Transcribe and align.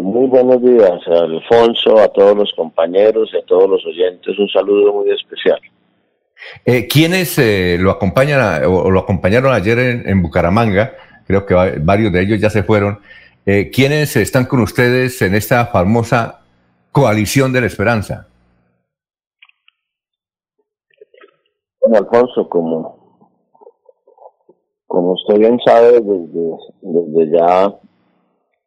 muy 0.00 0.28
buenos 0.28 0.62
días, 0.62 1.06
Alfonso, 1.08 1.98
a 1.98 2.08
todos 2.08 2.36
los 2.36 2.52
compañeros 2.54 3.30
y 3.32 3.36
a 3.36 3.44
todos 3.44 3.68
los 3.68 3.84
oyentes. 3.84 4.38
Un 4.38 4.48
saludo 4.48 4.92
muy 4.92 5.10
especial. 5.10 5.60
Eh, 6.64 6.86
¿Quiénes 6.88 7.38
eh, 7.38 7.76
lo 7.78 7.90
acompañan 7.90 8.64
o, 8.64 8.90
lo 8.90 9.00
acompañaron 9.00 9.52
ayer 9.52 9.78
en, 10.06 10.22
Bucaramanga? 10.22 10.94
Creo 11.26 11.44
que 11.44 11.54
varios 11.80 12.12
de 12.12 12.22
ellos 12.22 12.40
ya 12.40 12.50
se 12.50 12.62
fueron. 12.62 13.00
Eh, 13.44 13.70
¿Quiénes 13.72 14.14
están 14.16 14.46
con 14.46 14.60
ustedes 14.60 15.20
en 15.22 15.34
esta 15.34 15.66
famosa 15.66 16.42
coalición 16.92 17.52
de 17.52 17.60
la 17.60 17.66
esperanza? 17.66 18.28
Bueno, 21.80 21.98
Alfonso, 21.98 22.48
como, 22.48 23.28
como 24.86 25.12
usted 25.12 25.38
bien 25.38 25.58
sabe, 25.64 26.00
desde, 26.00 26.56
desde 26.80 27.36
ya 27.36 27.74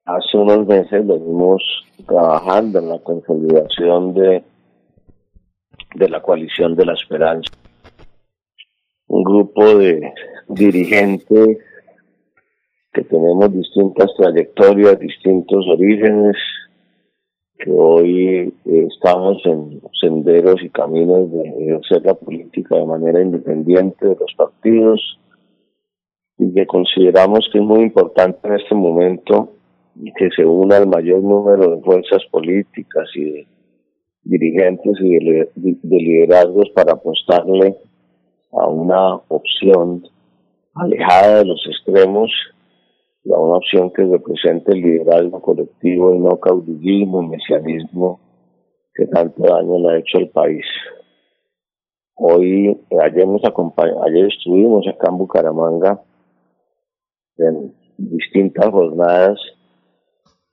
hace 0.05 0.37
unos 0.37 0.67
meses 0.67 1.05
venimos 1.05 1.63
trabajando 2.05 2.79
en 2.79 2.89
la 2.89 2.99
consolidación 2.99 4.13
de, 4.13 4.43
de 5.95 6.09
la 6.09 6.21
coalición 6.21 6.75
de 6.75 6.85
la 6.85 6.93
esperanza. 6.93 7.51
Un 9.07 9.23
grupo 9.23 9.75
de 9.75 10.13
dirigentes 10.47 11.57
que 12.93 13.01
tenemos 13.03 13.51
distintas 13.51 14.11
trayectorias, 14.15 14.99
distintos 14.99 15.65
orígenes, 15.67 16.35
que 17.57 17.71
hoy 17.71 18.53
estamos 18.65 19.41
en 19.45 19.81
senderos 19.99 20.61
y 20.61 20.69
caminos 20.69 21.31
de 21.31 21.79
hacer 21.81 22.05
la 22.05 22.13
política 22.13 22.75
de 22.75 22.85
manera 22.85 23.21
independiente 23.21 24.07
de 24.07 24.15
los 24.19 24.33
partidos 24.35 25.19
y 26.37 26.53
que 26.53 26.67
consideramos 26.67 27.49
que 27.51 27.59
es 27.59 27.63
muy 27.63 27.81
importante 27.81 28.39
en 28.47 28.55
este 28.55 28.75
momento 28.75 29.54
que 30.17 30.29
se 30.35 30.45
una 30.45 30.77
el 30.77 30.87
mayor 30.87 31.21
número 31.21 31.75
de 31.75 31.81
fuerzas 31.81 32.23
políticas 32.31 33.09
y 33.15 33.23
de 33.23 33.47
dirigentes 34.23 34.97
y 34.99 35.17
de, 35.19 35.49
liderazgos 35.81 36.69
para 36.73 36.93
apostarle 36.93 37.77
a 38.51 38.67
una 38.67 39.15
opción 39.27 40.03
alejada 40.73 41.39
de 41.39 41.45
los 41.45 41.63
extremos 41.67 42.31
y 43.23 43.31
a 43.31 43.37
una 43.37 43.57
opción 43.57 43.91
que 43.91 44.03
represente 44.03 44.73
el 44.73 44.81
liderazgo 44.81 45.41
colectivo 45.41 46.13
y 46.13 46.19
no 46.19 46.39
caudillismo, 46.39 47.21
mesianismo 47.21 48.19
que 48.93 49.05
tanto 49.07 49.43
daño 49.43 49.79
le 49.79 49.89
ha 49.89 49.99
hecho 49.99 50.17
al 50.17 50.29
país. 50.29 50.65
Hoy, 52.15 52.81
ayer 53.01 53.27
nos 53.27 53.41
ayer 53.43 54.25
estuvimos 54.25 54.87
acá 54.87 55.09
en 55.09 55.17
Bucaramanga 55.17 56.01
en 57.37 57.73
distintas 57.97 58.69
jornadas 58.69 59.37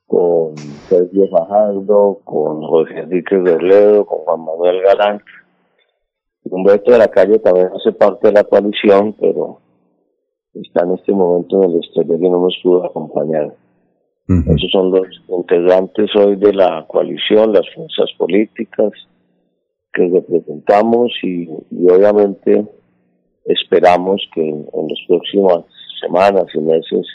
con 0.07 0.55
Sergio 0.89 1.27
Fajardo, 1.29 2.19
con 2.23 2.61
José 2.61 2.99
Enrique 2.99 3.37
Berledo, 3.37 4.05
con 4.05 4.19
Juan 4.19 4.45
Manuel 4.45 4.81
Galán. 4.81 5.21
Humberto 6.43 6.91
de 6.91 6.97
la 6.97 7.07
Calle 7.07 7.39
también 7.39 7.69
hace 7.75 7.91
parte 7.93 8.27
de 8.27 8.33
la 8.33 8.43
coalición, 8.43 9.15
pero 9.19 9.59
está 10.53 10.83
en 10.83 10.93
este 10.93 11.11
momento 11.11 11.63
en 11.63 11.71
el 11.71 11.77
exterior 11.77 12.19
y 12.19 12.29
no 12.29 12.41
nos 12.41 12.57
pudo 12.61 12.85
acompañar. 12.85 13.55
Esos 14.27 14.71
son 14.71 14.91
los 14.91 15.07
integrantes 15.27 16.09
hoy 16.15 16.37
de 16.37 16.53
la 16.53 16.85
coalición, 16.87 17.51
las 17.51 17.67
fuerzas 17.75 18.09
políticas 18.17 18.91
que 19.93 20.07
representamos 20.07 21.11
y, 21.21 21.49
y 21.71 21.89
obviamente 21.89 22.65
esperamos 23.45 24.21
que 24.33 24.47
en 24.47 24.87
las 24.87 24.99
próximas 25.07 25.65
semanas 26.01 26.45
y 26.53 26.59
meses 26.59 27.05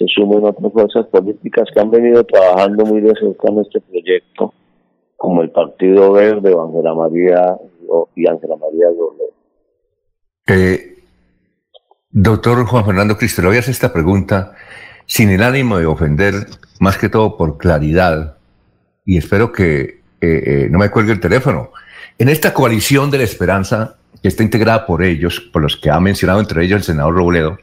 se 0.00 0.06
sumen 0.14 0.42
otras 0.42 0.72
fuerzas 0.72 1.06
políticas 1.08 1.68
que 1.74 1.78
han 1.78 1.90
venido 1.90 2.24
trabajando 2.24 2.86
muy 2.86 3.02
de 3.02 3.12
cerca 3.20 3.48
en 3.48 3.58
este 3.58 3.80
proyecto, 3.82 4.54
como 5.16 5.42
el 5.42 5.50
Partido 5.50 6.12
Verde, 6.12 6.56
Ángela 6.58 6.94
María 6.94 7.58
y 8.16 8.26
Ángela 8.26 8.56
María 8.56 8.86
eh, 10.46 10.96
doctor 12.10 12.64
Juan 12.64 12.86
Fernando 12.86 13.18
Cristo, 13.18 13.42
le 13.42 13.48
voy 13.48 13.56
a 13.58 13.60
hacer 13.60 13.72
esta 13.72 13.92
pregunta 13.92 14.54
sin 15.04 15.28
el 15.28 15.42
ánimo 15.42 15.78
de 15.78 15.84
ofender, 15.84 16.34
más 16.80 16.96
que 16.96 17.10
todo 17.10 17.36
por 17.36 17.58
claridad, 17.58 18.38
y 19.04 19.18
espero 19.18 19.52
que 19.52 19.80
eh, 19.82 20.00
eh, 20.20 20.68
no 20.70 20.78
me 20.78 20.90
cuelgue 20.90 21.12
el 21.12 21.20
teléfono. 21.20 21.72
En 22.18 22.30
esta 22.30 22.54
coalición 22.54 23.10
de 23.10 23.18
la 23.18 23.24
esperanza, 23.24 23.96
que 24.22 24.28
está 24.28 24.42
integrada 24.42 24.86
por 24.86 25.02
ellos, 25.02 25.40
por 25.52 25.60
los 25.60 25.76
que 25.76 25.90
ha 25.90 26.00
mencionado 26.00 26.40
entre 26.40 26.64
ellos 26.64 26.78
el 26.78 26.84
senador 26.84 27.14
Robledo, 27.14 27.58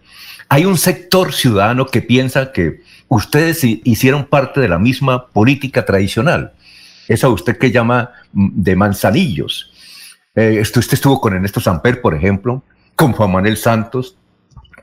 hay 0.50 0.66
un 0.66 0.78
sector 0.78 1.34
ciudadano 1.34 1.88
que 1.88 2.02
piensa 2.02 2.52
que 2.52 2.82
ustedes 3.08 3.64
hicieron 3.64 4.26
parte 4.26 4.60
de 4.60 4.70
la 4.70 4.80
misma 4.80 5.28
política 5.28 5.86
tradicional. 5.86 6.54
Esa 7.08 7.30
usted 7.30 7.58
que 7.58 7.72
llama 7.72 8.12
mm, 8.34 8.50
de 8.54 8.76
manzanillos. 8.76 9.72
Eh, 10.36 10.60
usted 10.62 10.82
estuvo 10.92 11.20
con 11.20 11.34
Ernesto 11.34 11.60
Samper, 11.60 12.02
por 12.02 12.14
ejemplo, 12.14 12.64
con 12.96 13.12
Juan 13.14 13.32
Manuel 13.32 13.58
Santos, 13.58 14.18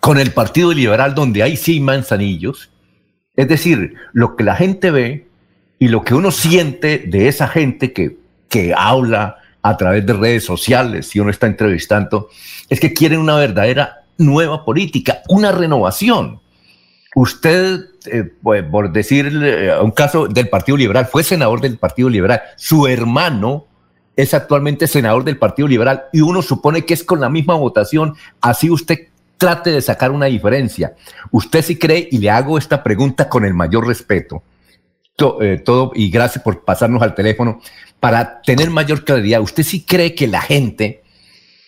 con 0.00 0.18
el 0.18 0.32
Partido 0.32 0.72
Liberal, 0.72 1.14
donde 1.14 1.42
hay 1.42 1.56
sí 1.56 1.80
manzanillos. 1.80 2.70
Es 3.36 3.48
decir, 3.48 3.94
lo 4.12 4.36
que 4.36 4.44
la 4.44 4.56
gente 4.56 4.90
ve 4.90 5.26
y 5.78 5.88
lo 5.88 6.04
que 6.04 6.14
uno 6.14 6.30
siente 6.30 6.98
de 6.98 7.28
esa 7.28 7.48
gente 7.48 7.92
que, 7.92 8.16
que 8.48 8.74
habla 8.76 9.36
a 9.62 9.76
través 9.76 10.04
de 10.04 10.12
redes 10.12 10.44
sociales, 10.44 11.08
si 11.08 11.20
uno 11.20 11.30
está 11.30 11.46
entrevistando, 11.46 12.28
es 12.68 12.80
que 12.80 12.92
quieren 12.92 13.18
una 13.18 13.36
verdadera 13.36 14.03
nueva 14.18 14.64
política, 14.64 15.22
una 15.28 15.52
renovación. 15.52 16.40
Usted, 17.14 17.80
eh, 18.06 18.24
pues, 18.42 18.64
por 18.64 18.92
decir 18.92 19.30
eh, 19.42 19.72
un 19.80 19.92
caso 19.92 20.26
del 20.26 20.48
Partido 20.48 20.76
Liberal, 20.76 21.06
fue 21.06 21.22
senador 21.22 21.60
del 21.60 21.78
Partido 21.78 22.08
Liberal. 22.08 22.42
Su 22.56 22.86
hermano 22.86 23.66
es 24.16 24.34
actualmente 24.34 24.86
senador 24.86 25.24
del 25.24 25.38
Partido 25.38 25.68
Liberal 25.68 26.04
y 26.12 26.20
uno 26.20 26.42
supone 26.42 26.84
que 26.84 26.94
es 26.94 27.04
con 27.04 27.20
la 27.20 27.28
misma 27.28 27.54
votación, 27.54 28.14
así 28.40 28.70
usted 28.70 29.08
trate 29.38 29.70
de 29.70 29.82
sacar 29.82 30.10
una 30.10 30.26
diferencia. 30.26 30.94
Usted 31.30 31.62
sí 31.62 31.78
cree, 31.78 32.08
y 32.10 32.18
le 32.18 32.30
hago 32.30 32.58
esta 32.58 32.82
pregunta 32.82 33.28
con 33.28 33.44
el 33.44 33.54
mayor 33.54 33.86
respeto, 33.86 34.42
eh, 35.40 35.60
todo, 35.64 35.92
y 35.94 36.10
gracias 36.10 36.42
por 36.42 36.64
pasarnos 36.64 37.02
al 37.02 37.14
teléfono, 37.14 37.60
para 38.00 38.42
tener 38.42 38.70
mayor 38.70 39.04
claridad, 39.04 39.40
¿usted 39.40 39.62
sí 39.62 39.84
cree 39.84 40.14
que 40.14 40.26
la 40.26 40.40
gente 40.40 41.02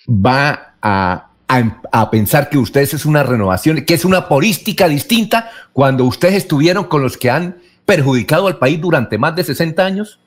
va 0.09 0.77
a 0.83 1.26
a, 1.49 2.11
pensar 2.11 2.49
que 2.49 2.59
ustedes 2.59 2.95
es 2.95 3.07
una 3.07 3.23
renovación, 3.23 3.85
que 3.87 3.95
es 3.95 4.05
una 4.05 4.29
política 4.29 4.89
distinta 4.89 5.51
cuando 5.73 6.05
ustedes 6.05 6.35
estuvieron 6.35 6.85
con 6.85 7.03
los 7.03 7.17
que 7.17 7.31
han 7.31 7.57
perjudicado 7.85 8.49
al 8.49 8.59
país 8.59 8.81
durante 8.81 9.19
más 9.19 9.37
de 9.37 9.45
60 9.45 9.85
años? 9.85 10.21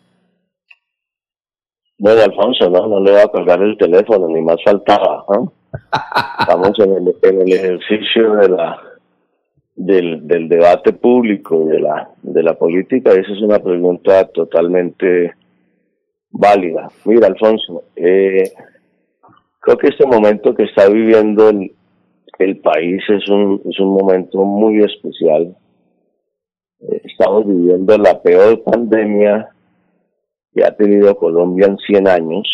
Bueno, 1.97 2.22
Alfonso, 2.22 2.69
no, 2.69 2.88
no 2.88 3.00
le 3.02 3.12
voy 3.12 3.22
a 3.22 3.28
colgar 3.28 3.62
el 3.62 3.78
teléfono, 3.78 4.28
ni 4.30 4.41
más 4.41 4.57
faltaba. 4.63 5.25
Estamos 6.40 6.80
en 6.80 6.94
el, 6.94 7.53
ejercicio 7.53 8.36
de 8.36 8.50
la 8.50 8.80
del, 9.75 10.25
del 10.28 10.47
debate 10.47 10.94
público, 10.94 11.66
de 11.66 11.80
la, 11.80 12.09
de 12.22 12.44
la 12.44 12.53
política, 12.53 13.12
esa 13.12 13.31
es 13.34 13.41
una 13.41 13.59
pregunta 13.59 14.25
totalmente 14.28 15.34
válida. 16.31 16.90
Mira, 17.06 17.28
Alfonso, 17.28 17.84
eh, 17.96 18.51
Creo 19.59 19.78
que 19.78 19.88
este 19.88 20.06
momento 20.06 20.56
que 20.56 20.64
está 20.64 20.88
viviendo 20.88 21.50
el, 21.50 22.58
país 22.62 23.03
es 23.09 23.28
un, 23.30 23.62
es 23.66 23.80
un 23.80 23.94
momento 23.94 24.44
muy 24.46 24.81
especial. 24.81 25.56
Eh, 26.80 27.02
estamos 27.03 27.46
viviendo 27.46 27.98
la 27.98 28.22
peor 28.22 28.64
pandemia 28.64 29.50
que 30.53 30.64
ha 30.64 30.75
tenido 30.75 31.16
Colombia 31.16 31.68
en 31.68 31.78
100 31.78 32.08
años. 32.08 32.48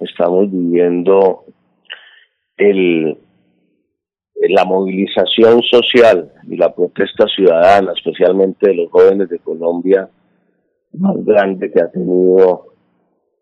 Estamos 0.00 0.50
viviendo 0.50 1.44
el, 2.56 3.18
la 4.48 4.64
movilización 4.64 5.62
social 5.62 6.32
y 6.48 6.56
la 6.56 6.72
protesta 6.72 7.26
ciudadana, 7.26 7.92
especialmente 7.92 8.68
de 8.68 8.74
los 8.74 8.90
jóvenes 8.90 9.28
de 9.28 9.38
Colombia, 9.40 10.08
más 10.92 11.16
grande 11.24 11.70
que 11.72 11.80
ha 11.80 11.90
tenido 11.90 12.75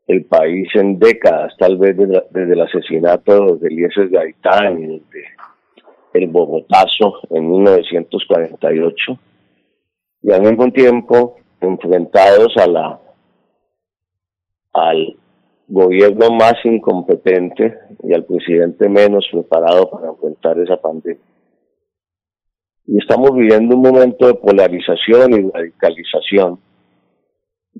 el 0.07 0.25
país 0.25 0.69
en 0.75 0.99
décadas, 0.99 1.55
tal 1.59 1.79
vez 1.79 1.97
desde, 1.97 2.53
el 2.53 2.61
asesinato 2.61 3.57
de 3.57 3.69
Eliezer 3.69 4.09
Gaitán 4.09 4.81
desde 4.81 5.25
el 6.13 6.29
Bogotazo 6.29 7.21
en 7.31 7.51
1948, 7.51 9.19
y 10.23 10.33
al 10.33 10.43
mismo 10.43 10.71
tiempo 10.73 11.37
enfrentados 11.61 12.55
a 12.57 12.67
la 12.67 13.01
al 14.75 15.17
gobierno 15.69 16.31
más 16.31 16.55
incompetente 16.65 17.79
y 18.03 18.13
al 18.13 18.25
presidente 18.25 18.89
menos 18.89 19.27
preparado 19.31 19.89
para 19.89 20.09
enfrentar 20.09 20.59
esa 20.59 20.77
pandemia. 20.77 21.23
Y 22.87 22.99
estamos 22.99 23.35
viviendo 23.35 23.77
un 23.77 23.83
momento 23.83 24.27
de 24.27 24.35
polarización 24.35 25.33
y 25.33 25.51
radicalización 25.51 26.59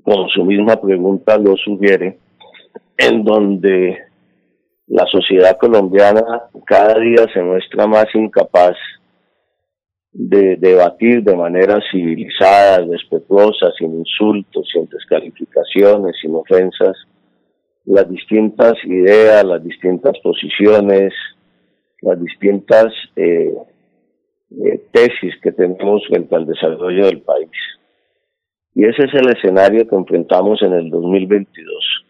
como 0.05 0.29
su 0.29 0.45
misma 0.45 0.79
pregunta 0.79 1.37
lo 1.37 1.57
sugiere, 1.57 2.19
en 2.97 3.23
donde 3.23 3.97
la 4.87 5.05
sociedad 5.07 5.57
colombiana 5.57 6.23
cada 6.65 6.99
día 6.99 7.25
se 7.33 7.41
muestra 7.41 7.87
más 7.87 8.05
incapaz 8.13 8.75
de 10.11 10.55
debatir 10.57 11.23
de 11.23 11.35
manera 11.35 11.79
civilizada, 11.91 12.85
respetuosa, 12.85 13.71
sin 13.77 13.95
insultos, 13.95 14.69
sin 14.71 14.87
descalificaciones, 14.87 16.15
sin 16.21 16.35
ofensas, 16.35 16.95
las 17.83 18.07
distintas 18.09 18.73
ideas, 18.85 19.43
las 19.43 19.63
distintas 19.63 20.17
posiciones, 20.19 21.13
las 22.01 22.21
distintas 22.21 22.93
eh, 23.15 23.53
eh, 24.51 24.85
tesis 24.91 25.33
que 25.41 25.51
tenemos 25.51 26.05
frente 26.07 26.35
al 26.35 26.45
desarrollo 26.45 27.07
del 27.07 27.21
país. 27.21 27.49
Y 28.75 28.83
ese 28.83 29.05
es 29.05 29.13
el 29.13 29.29
escenario 29.29 29.87
que 29.87 29.95
enfrentamos 29.95 30.61
en 30.61 30.73
el 30.73 30.89
2022. 30.89 32.05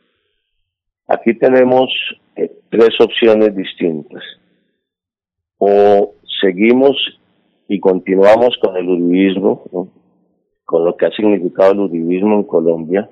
Aquí 1.08 1.36
tenemos 1.36 1.92
eh, 2.36 2.52
tres 2.70 3.00
opciones 3.00 3.56
distintas. 3.56 4.24
O 5.60 6.16
seguimos 6.42 6.98
y 7.68 7.80
continuamos 7.80 8.58
con 8.58 8.76
el 8.78 8.90
uribismo, 8.90 9.92
con 10.66 10.86
lo 10.86 10.98
que 10.98 11.06
ha 11.06 11.12
significado 11.12 11.74
el 11.74 11.80
uribismo 11.82 12.36
en 12.36 12.44
Colombia 12.44 13.10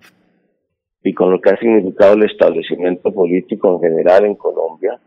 y 1.04 1.14
con 1.14 1.32
lo 1.32 1.40
que 1.40 1.52
ha 1.52 1.58
significado 1.58 2.14
el 2.14 2.24
establecimiento 2.24 3.12
político 3.12 3.76
en 3.76 3.82
general 3.82 4.26
en 4.26 4.36
Colombia, 4.36 5.00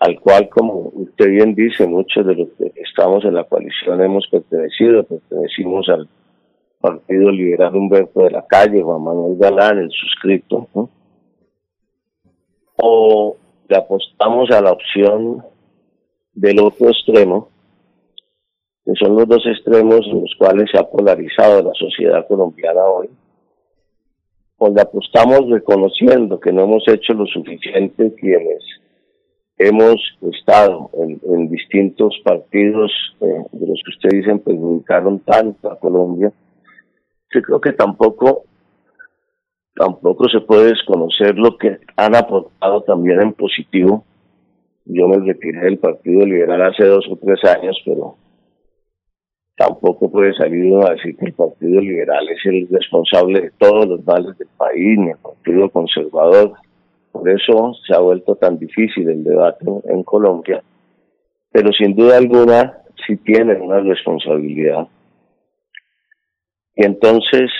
al 0.00 0.18
cual, 0.18 0.48
como 0.48 0.90
usted 0.94 1.30
bien 1.30 1.54
dice, 1.54 1.86
muchos 1.86 2.26
de 2.26 2.34
los 2.34 2.48
que 2.58 2.72
estamos 2.74 3.24
en 3.24 3.34
la 3.34 3.44
coalición 3.44 4.02
hemos 4.02 4.26
pertenecido, 4.26 5.04
pertenecimos 5.04 5.88
al 5.88 6.08
Partido 6.82 7.30
Liberal 7.30 7.74
Humberto 7.76 8.24
de 8.24 8.32
la 8.32 8.44
Calle, 8.46 8.82
Juan 8.82 9.02
Manuel 9.02 9.38
Galán, 9.38 9.78
el 9.78 9.90
suscrito, 9.90 10.68
o 12.76 13.36
le 13.68 13.76
apostamos 13.76 14.50
a 14.50 14.60
la 14.60 14.72
opción 14.72 15.44
del 16.34 16.58
otro 16.58 16.88
extremo, 16.88 17.48
que 18.84 18.92
son 18.96 19.14
los 19.14 19.28
dos 19.28 19.46
extremos 19.46 20.00
en 20.06 20.22
los 20.22 20.34
cuales 20.36 20.68
se 20.70 20.78
ha 20.78 20.82
polarizado 20.82 21.62
la 21.62 21.72
sociedad 21.74 22.26
colombiana 22.26 22.84
hoy, 22.84 23.08
o 24.58 24.68
le 24.68 24.80
apostamos 24.80 25.48
reconociendo 25.48 26.40
que 26.40 26.52
no 26.52 26.64
hemos 26.64 26.86
hecho 26.88 27.14
lo 27.14 27.26
suficiente 27.26 28.12
quienes 28.16 28.64
hemos 29.56 30.00
estado 30.32 30.90
en, 30.94 31.48
distintos 31.48 32.18
partidos 32.24 32.90
eh, 33.20 33.44
de 33.52 33.66
los 33.66 33.80
que 33.84 33.90
ustedes 33.90 34.24
dicen 34.24 34.38
perjudicaron 34.40 35.20
tanto 35.20 35.70
a 35.70 35.78
Colombia, 35.78 36.32
que 37.32 37.42
creo 37.42 37.60
que 37.60 37.72
tampoco 37.72 38.44
tampoco 39.74 40.28
se 40.28 40.40
puede 40.40 40.70
desconocer 40.70 41.36
lo 41.36 41.56
que 41.56 41.78
han 41.96 42.14
aportado 42.14 42.82
también 42.82 43.20
en 43.20 43.32
positivo. 43.32 44.04
Yo 44.84 45.08
me 45.08 45.18
retiré 45.18 45.60
del 45.60 45.78
Partido 45.78 46.26
Liberal 46.26 46.62
hace 46.62 46.84
dos 46.84 47.06
o 47.10 47.16
tres 47.16 47.42
años, 47.44 47.80
pero 47.84 48.16
tampoco 49.56 50.10
puede 50.10 50.34
salir 50.34 50.74
a 50.84 50.90
decir 50.90 51.16
que 51.16 51.26
el 51.26 51.32
Partido 51.32 51.80
Liberal 51.80 52.28
es 52.28 52.44
el 52.44 52.68
responsable 52.70 53.40
de 53.40 53.50
todos 53.58 53.86
los 53.86 54.04
males 54.04 54.36
del 54.38 54.48
país, 54.56 54.98
ni 54.98 55.10
el 55.10 55.18
Partido 55.18 55.70
Conservador. 55.70 56.52
Por 57.12 57.28
eso 57.28 57.74
se 57.86 57.94
ha 57.94 58.00
vuelto 58.00 58.34
tan 58.36 58.58
difícil 58.58 59.08
el 59.08 59.22
debate 59.22 59.64
en 59.84 60.02
Colombia. 60.02 60.62
Pero 61.50 61.70
sin 61.72 61.94
duda 61.94 62.16
alguna 62.16 62.78
sí 63.06 63.16
tienen 63.18 63.60
una 63.60 63.80
responsabilidad. 63.80 64.88
Y 66.76 66.84
entonces 66.86 67.50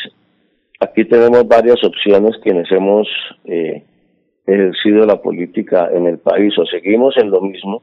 aquí 0.81 1.05
tenemos 1.05 1.47
varias 1.47 1.83
opciones 1.85 2.37
quienes 2.43 2.71
hemos 2.73 3.07
eh, 3.45 3.85
ejercido 4.47 5.07
la 5.07 5.21
política 5.21 5.91
en 5.93 6.07
el 6.07 6.19
país 6.19 6.53
o 6.59 6.67
seguimos 6.67 7.17
en 7.17 7.31
lo 7.31 7.41
mismo 7.41 7.83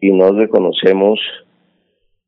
y 0.00 0.10
no 0.10 0.32
reconocemos 0.32 1.20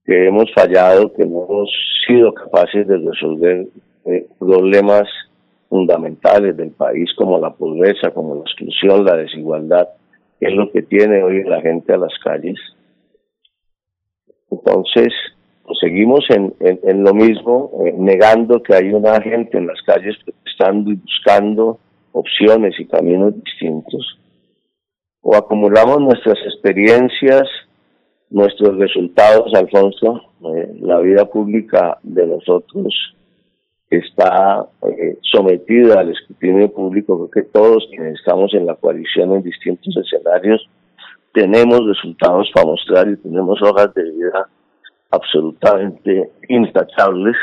que 0.05 0.27
hemos 0.27 0.53
fallado, 0.55 1.13
que 1.13 1.25
no 1.25 1.45
hemos 1.45 1.71
sido 2.07 2.33
capaces 2.33 2.87
de 2.87 2.99
resolver 2.99 3.67
eh, 4.05 4.27
problemas 4.39 5.09
fundamentales 5.69 6.57
del 6.57 6.71
país 6.71 7.11
como 7.17 7.39
la 7.39 7.51
pobreza, 7.51 8.11
como 8.13 8.37
la 8.37 8.43
exclusión, 8.43 9.05
la 9.05 9.17
desigualdad, 9.17 9.89
que 10.39 10.47
es 10.47 10.55
lo 10.55 10.71
que 10.71 10.83
tiene 10.83 11.23
hoy 11.23 11.43
la 11.45 11.61
gente 11.63 11.93
a 11.95 11.97
las 11.97 12.17
calles. 12.23 12.59
Entonces, 14.51 15.13
pues, 15.65 15.79
seguimos 15.81 16.25
en, 16.31 16.55
en, 16.61 17.05
lo 17.05 17.15
mismo, 17.15 17.71
eh, 17.85 17.95
negando 17.97 18.63
que 18.63 18.75
hay 18.75 18.93
una 18.93 19.21
gente 19.21 19.59
en 19.59 19.67
las 19.67 19.81
calles 19.83 20.17
protestando 20.25 20.91
y 20.91 20.97
buscando 20.97 21.79
opciones 22.13 22.79
y 22.79 22.87
caminos 22.87 23.35
distintos. 23.43 24.19
O 25.23 25.35
acumulamos 25.35 26.01
nuestras 26.01 26.39
experiencias 26.45 27.49
nuestros 28.35 28.77
resultados, 28.79 29.55
Alfonso, 29.55 30.21
eh, 30.55 30.77
la 30.81 30.99
vida 30.99 31.25
pública 31.25 31.99
de 32.03 32.27
nosotros 32.27 33.15
está 33.89 34.67
eh, 34.89 35.19
sometida 35.23 36.01
al 36.01 36.11
escrutinio 36.11 36.69
público, 36.73 37.29
creo 37.29 37.45
que 37.45 37.51
todos 37.53 37.87
quienes 37.91 38.15
estamos 38.15 38.53
en 38.55 38.67
la 38.67 38.75
coalición 38.75 39.35
en 39.35 39.43
distintos 39.43 39.97
escenarios 39.97 40.69
tenemos 41.33 41.87
resultados 41.87 42.51
para 42.53 42.67
mostrar 42.67 43.09
y 43.09 43.17
tenemos 43.19 43.61
hojas 43.63 43.95
de 43.95 44.03
vida 44.03 44.49
absolutamente 45.15 46.31
intachables 46.49 47.37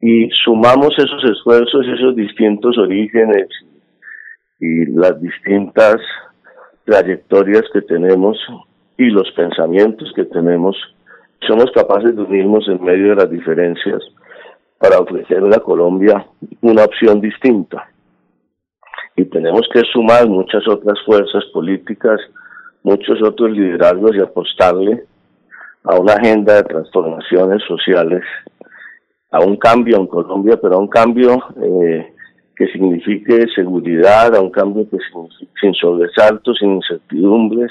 y 0.00 0.28
sumamos 0.30 0.90
esos 0.98 1.24
esfuerzos, 1.24 1.86
esos 1.86 2.14
distintos 2.14 2.76
orígenes 2.78 3.48
y 4.60 4.86
las 4.86 5.20
distintas 5.20 5.96
trayectorias 6.84 7.64
que 7.72 7.82
tenemos 7.82 8.38
y 8.96 9.10
los 9.10 9.30
pensamientos 9.32 10.12
que 10.14 10.24
tenemos, 10.24 10.76
somos 11.46 11.70
capaces 11.74 12.14
de 12.14 12.22
unirnos 12.22 12.66
en 12.68 12.82
medio 12.82 13.10
de 13.10 13.16
las 13.16 13.30
diferencias 13.30 14.02
para 14.78 14.98
ofrecerle 14.98 15.54
a 15.54 15.60
Colombia 15.60 16.26
una 16.62 16.84
opción 16.84 17.20
distinta. 17.20 17.88
Y 19.16 19.24
tenemos 19.24 19.62
que 19.72 19.80
sumar 19.92 20.28
muchas 20.28 20.66
otras 20.68 20.98
fuerzas 21.04 21.44
políticas, 21.52 22.20
muchos 22.82 23.22
otros 23.22 23.50
liderazgos 23.50 24.14
y 24.14 24.20
apostarle 24.20 25.04
a 25.86 25.98
una 25.98 26.14
agenda 26.14 26.54
de 26.54 26.64
transformaciones 26.64 27.62
sociales, 27.66 28.22
a 29.30 29.40
un 29.40 29.56
cambio 29.56 29.96
en 29.96 30.06
Colombia, 30.06 30.58
pero 30.60 30.76
a 30.76 30.78
un 30.78 30.88
cambio 30.88 31.42
eh, 31.62 32.12
que 32.56 32.66
signifique 32.68 33.46
seguridad, 33.54 34.34
a 34.34 34.40
un 34.40 34.50
cambio 34.50 34.88
que 34.88 34.98
sin 35.60 35.74
sobresaltos, 35.74 36.58
sin 36.58 36.76
incertidumbres, 36.76 37.70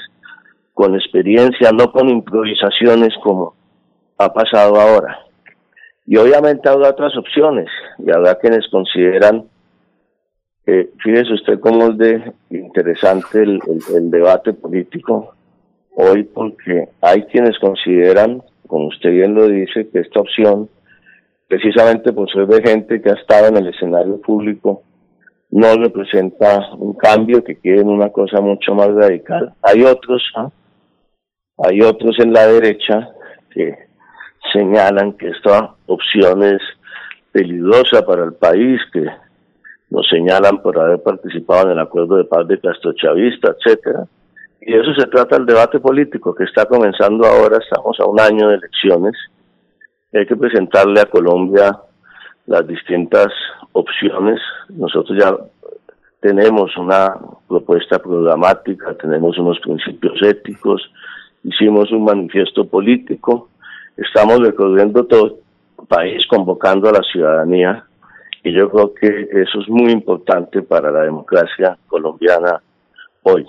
con 0.72 0.94
experiencia, 0.94 1.72
no 1.72 1.90
con 1.90 2.08
improvisaciones 2.08 3.14
como 3.22 3.54
ha 4.18 4.32
pasado 4.32 4.76
ahora. 4.80 5.18
Y 6.06 6.16
obviamente 6.16 6.68
habrá 6.68 6.90
otras 6.90 7.16
opciones 7.16 7.68
y 7.98 8.10
habrá 8.10 8.36
quienes 8.38 8.68
consideran, 8.70 9.44
eh, 10.66 10.90
fíjese 11.02 11.32
usted 11.32 11.60
cómo 11.60 11.88
es 11.88 11.98
de 11.98 12.32
interesante 12.50 13.42
el, 13.42 14.10
debate 14.10 14.52
político 14.52 15.35
hoy 15.96 16.24
porque 16.24 16.88
hay 17.00 17.22
quienes 17.24 17.58
consideran, 17.58 18.42
como 18.66 18.88
usted 18.88 19.10
bien 19.10 19.34
lo 19.34 19.48
dice, 19.48 19.88
que 19.88 20.00
esta 20.00 20.20
opción, 20.20 20.68
precisamente 21.48 22.12
por 22.12 22.30
ser 22.30 22.46
de 22.46 22.62
gente 22.62 23.00
que 23.00 23.10
ha 23.10 23.14
estado 23.14 23.48
en 23.48 23.56
el 23.56 23.68
escenario 23.68 24.20
público, 24.20 24.82
no 25.50 25.74
representa 25.76 26.70
un 26.76 26.94
cambio, 26.94 27.42
que 27.42 27.56
quieren 27.56 27.88
una 27.88 28.10
cosa 28.10 28.40
mucho 28.40 28.74
más 28.74 28.88
radical. 28.88 29.54
Hay 29.62 29.82
otros. 29.84 30.22
Hay 31.58 31.80
otros 31.80 32.18
en 32.18 32.32
la 32.32 32.46
derecha 32.46 33.10
que 33.50 33.74
señalan 34.52 35.14
que 35.14 35.28
esta 35.28 35.74
opción 35.86 36.42
es 36.42 36.60
peligrosa 37.32 38.04
para 38.04 38.24
el 38.24 38.34
país, 38.34 38.80
que 38.92 39.06
nos 39.88 40.06
señalan 40.08 40.60
por 40.62 40.78
haber 40.78 41.02
participado 41.02 41.66
en 41.66 41.72
el 41.72 41.78
acuerdo 41.78 42.16
de 42.16 42.24
paz 42.24 42.46
de 42.48 42.60
Castro 42.60 42.92
Chavista, 42.92 43.54
etcétera. 43.56 44.04
Y 44.68 44.74
eso 44.74 44.92
se 44.98 45.06
trata 45.06 45.36
del 45.36 45.46
debate 45.46 45.78
político 45.78 46.34
que 46.34 46.42
está 46.42 46.66
comenzando 46.66 47.24
ahora, 47.24 47.58
estamos 47.58 48.00
a 48.00 48.04
un 48.04 48.20
año 48.20 48.48
de 48.48 48.56
elecciones. 48.56 49.14
Hay 50.12 50.26
que 50.26 50.34
presentarle 50.34 51.00
a 51.00 51.06
Colombia 51.06 51.78
las 52.46 52.66
distintas 52.66 53.28
opciones. 53.70 54.40
Nosotros 54.70 55.16
ya 55.16 55.36
tenemos 56.18 56.76
una 56.76 57.14
propuesta 57.46 58.00
programática, 58.00 58.94
tenemos 58.94 59.38
unos 59.38 59.60
principios 59.60 60.20
éticos, 60.22 60.82
hicimos 61.44 61.92
un 61.92 62.04
manifiesto 62.04 62.66
político, 62.66 63.50
estamos 63.96 64.40
recorriendo 64.40 65.06
todo 65.06 65.26
el 65.78 65.86
país 65.86 66.26
convocando 66.26 66.88
a 66.88 66.92
la 66.94 67.02
ciudadanía 67.12 67.84
y 68.42 68.52
yo 68.52 68.68
creo 68.68 68.92
que 68.94 69.28
eso 69.30 69.60
es 69.60 69.68
muy 69.68 69.92
importante 69.92 70.62
para 70.62 70.90
la 70.90 71.02
democracia 71.02 71.78
colombiana 71.86 72.60
hoy, 73.22 73.46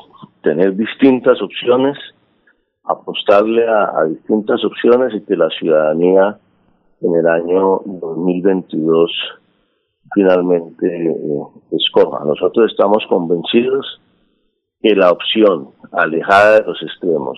tener 0.47 0.77
distintas 0.77 1.41
opciones, 1.41 1.97
apostarle 2.85 3.67
a, 3.67 4.05
distintas 4.05 4.63
opciones 4.63 5.13
y 5.13 5.21
que 5.25 5.35
la 5.35 5.49
ciudadanía 5.49 6.39
en 7.01 7.15
el 7.15 7.27
año 7.27 7.81
2022 7.85 9.11
finalmente 10.13 10.87
eh, 10.87 11.43
escoja. 11.71 12.23
Nosotros 12.23 12.71
estamos 12.71 13.03
convencidos 13.09 13.99
que 14.81 14.95
la 14.95 15.11
opción 15.11 15.71
alejada 15.91 16.61
de 16.61 16.65
los 16.65 16.81
extremos, 16.81 17.37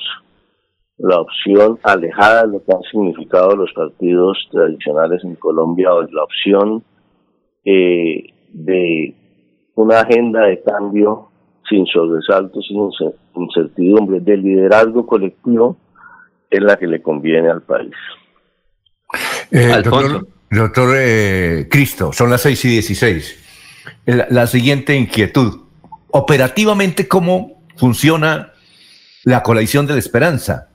la 0.99 1.19
opción 1.19 1.79
alejada 1.81 2.43
de 2.43 2.53
lo 2.53 2.63
que 2.63 2.71
han 2.71 2.83
significado 2.91 3.55
los 3.55 3.73
partidos 3.73 4.37
tradicionales 4.51 5.23
en 5.23 5.33
Colombia 5.33 5.91
o 5.95 6.03
la 6.03 6.23
opción 6.23 6.83
eh, 7.65 8.23
de 8.53 9.15
una 9.73 10.01
agenda 10.01 10.43
de 10.43 10.61
cambio 10.61 11.28
sin 11.69 11.85
sobresaltos, 11.85 12.65
sin 12.67 12.89
incertidumbre, 13.35 14.19
de 14.19 14.37
liderazgo 14.37 15.05
colectivo, 15.05 15.77
es 16.49 16.61
la 16.61 16.77
que 16.77 16.87
le 16.87 17.01
conviene 17.01 17.49
al 17.49 17.61
país. 17.61 17.93
Eh, 19.51 19.81
doctor, 20.51 20.95
eh, 20.97 21.67
Cristo, 21.69 22.11
son 22.11 22.29
las 22.29 22.41
6 22.41 22.65
y 22.65 22.67
16. 22.69 23.45
La, 24.05 24.47
siguiente 24.47 24.95
inquietud. 24.95 25.61
Operativamente, 26.11 27.07
¿cómo 27.07 27.61
funciona 27.77 28.53
la 29.23 29.43
coalición 29.43 29.85
de 29.85 29.93
la 29.93 29.99
esperanza? 29.99 30.69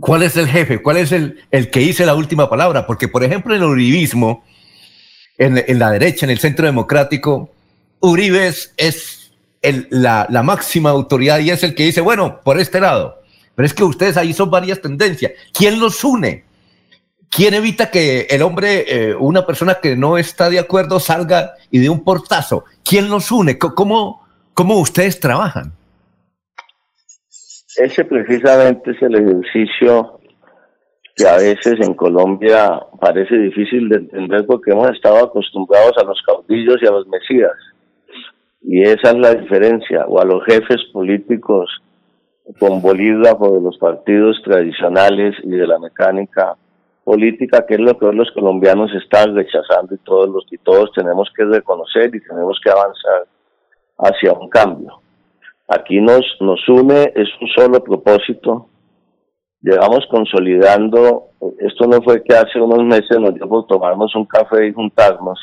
¿Cuál 0.00 0.22
es 0.22 0.36
el 0.36 0.46
jefe? 0.46 0.80
¿Cuál 0.80 0.98
es 0.98 1.10
el, 1.10 1.40
el 1.50 1.70
que 1.70 1.80
dice 1.80 2.06
la 2.06 2.14
última 2.14 2.48
palabra? 2.48 2.86
Porque, 2.86 3.08
por 3.08 3.24
ejemplo, 3.24 3.54
en 3.54 3.62
el 3.62 3.68
uribismo, 3.68 4.44
en, 5.36 5.62
en 5.66 5.78
la 5.80 5.90
derecha, 5.90 6.24
en 6.24 6.30
el 6.30 6.38
centro 6.38 6.66
democrático, 6.66 7.50
Uribe 8.00 8.46
es, 8.46 9.17
la, 9.90 10.26
la, 10.28 10.42
máxima 10.42 10.90
autoridad 10.90 11.38
y 11.40 11.50
es 11.50 11.62
el 11.64 11.74
que 11.74 11.84
dice, 11.84 12.00
bueno, 12.00 12.40
por 12.44 12.58
este 12.60 12.80
lado. 12.80 13.22
Pero 13.54 13.66
es 13.66 13.74
que 13.74 13.84
ustedes 13.84 14.16
ahí 14.16 14.32
son 14.32 14.50
varias 14.50 14.80
tendencias. 14.80 15.32
¿Quién 15.52 15.80
los 15.80 16.04
une? 16.04 16.44
¿Quién 17.30 17.54
evita 17.54 17.90
que 17.90 18.26
el 18.30 18.42
hombre, 18.42 18.84
eh, 18.88 19.14
una 19.14 19.44
persona 19.44 19.78
que 19.82 19.96
no 19.96 20.16
está 20.16 20.48
de 20.48 20.58
acuerdo, 20.58 20.98
salga 20.98 21.54
y 21.70 21.78
dé 21.78 21.90
un 21.90 22.02
portazo? 22.02 22.64
¿Quién 22.84 23.10
los 23.10 23.30
une? 23.30 23.58
¿Cómo, 23.58 24.26
cómo 24.54 24.78
ustedes 24.78 25.20
trabajan? 25.20 25.72
Ese 27.76 28.04
precisamente 28.04 28.92
es 28.92 29.02
el 29.02 29.14
ejercicio 29.14 30.20
que 31.14 31.28
a 31.28 31.36
veces 31.36 31.80
en 31.80 31.94
Colombia 31.94 32.80
parece 33.00 33.36
difícil 33.36 33.88
de 33.88 33.96
entender 33.96 34.46
porque 34.46 34.70
hemos 34.70 34.90
estado 34.90 35.18
acostumbrados 35.18 35.92
a 35.98 36.04
los 36.04 36.20
caudillos 36.22 36.76
y 36.80 36.86
a 36.86 36.92
los 36.92 37.06
mesías. 37.08 37.52
Y 38.60 38.82
esa 38.82 39.10
es 39.10 39.18
la 39.18 39.34
diferencia, 39.34 40.04
o 40.06 40.20
a 40.20 40.24
los 40.24 40.44
jefes 40.44 40.82
políticos 40.92 41.70
con 42.58 42.80
bolígrafo 42.80 43.52
de 43.52 43.60
los 43.60 43.76
partidos 43.78 44.40
tradicionales 44.42 45.34
y 45.42 45.50
de 45.50 45.66
la 45.66 45.78
mecánica 45.78 46.56
política, 47.04 47.64
que 47.66 47.74
es 47.74 47.80
lo 47.80 47.98
que 47.98 48.06
hoy 48.06 48.16
los 48.16 48.30
colombianos 48.32 48.90
están 48.94 49.34
rechazando 49.34 49.94
y 49.94 49.98
todos 49.98 50.28
los 50.28 50.44
y 50.50 50.58
todos 50.58 50.92
tenemos 50.92 51.28
que 51.34 51.44
reconocer 51.44 52.14
y 52.14 52.20
tenemos 52.20 52.58
que 52.62 52.70
avanzar 52.70 53.26
hacia 53.98 54.32
un 54.32 54.48
cambio. 54.48 55.00
Aquí 55.68 56.00
nos 56.00 56.24
nos 56.40 56.66
une 56.68 57.12
es 57.14 57.28
un 57.40 57.48
solo 57.56 57.82
propósito. 57.82 58.68
Llevamos 59.60 60.06
consolidando, 60.10 61.30
esto 61.58 61.86
no 61.86 62.00
fue 62.02 62.22
que 62.22 62.34
hace 62.34 62.60
unos 62.60 62.84
meses 62.84 63.18
nos 63.18 63.34
dio 63.34 63.48
por 63.48 63.66
tomarnos 63.66 64.14
un 64.14 64.24
café 64.24 64.68
y 64.68 64.72
juntarnos, 64.72 65.38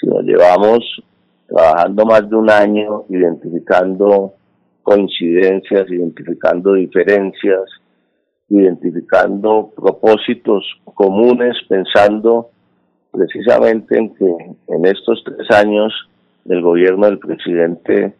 sino 0.00 0.20
llevamos 0.22 0.82
trabajando 1.46 2.04
más 2.04 2.28
de 2.28 2.36
un 2.36 2.50
año, 2.50 3.04
identificando 3.08 4.34
coincidencias, 4.82 5.90
identificando 5.90 6.74
diferencias, 6.74 7.62
identificando 8.48 9.72
propósitos 9.74 10.64
comunes, 10.94 11.56
pensando 11.68 12.50
precisamente 13.10 13.96
en 13.98 14.14
que 14.14 14.26
en 14.68 14.86
estos 14.86 15.22
tres 15.24 15.50
años 15.50 15.92
del 16.44 16.60
gobierno 16.60 17.06
del 17.06 17.18
presidente 17.18 18.14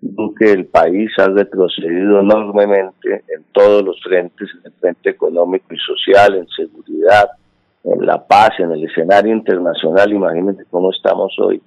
Duque 0.00 0.52
el 0.52 0.66
país 0.66 1.10
ha 1.18 1.26
retrocedido 1.26 2.20
enormemente 2.20 3.24
en 3.34 3.42
todos 3.52 3.82
los 3.84 4.00
frentes, 4.00 4.48
en 4.54 4.66
el 4.66 4.72
frente 4.78 5.10
económico 5.10 5.74
y 5.74 5.78
social, 5.78 6.36
en 6.36 6.46
seguridad, 6.48 7.30
en 7.82 8.06
la 8.06 8.24
paz, 8.24 8.50
en 8.60 8.70
el 8.70 8.84
escenario 8.84 9.32
internacional. 9.32 10.12
Imagínense 10.12 10.64
cómo 10.70 10.92
estamos 10.92 11.34
hoy 11.40 11.60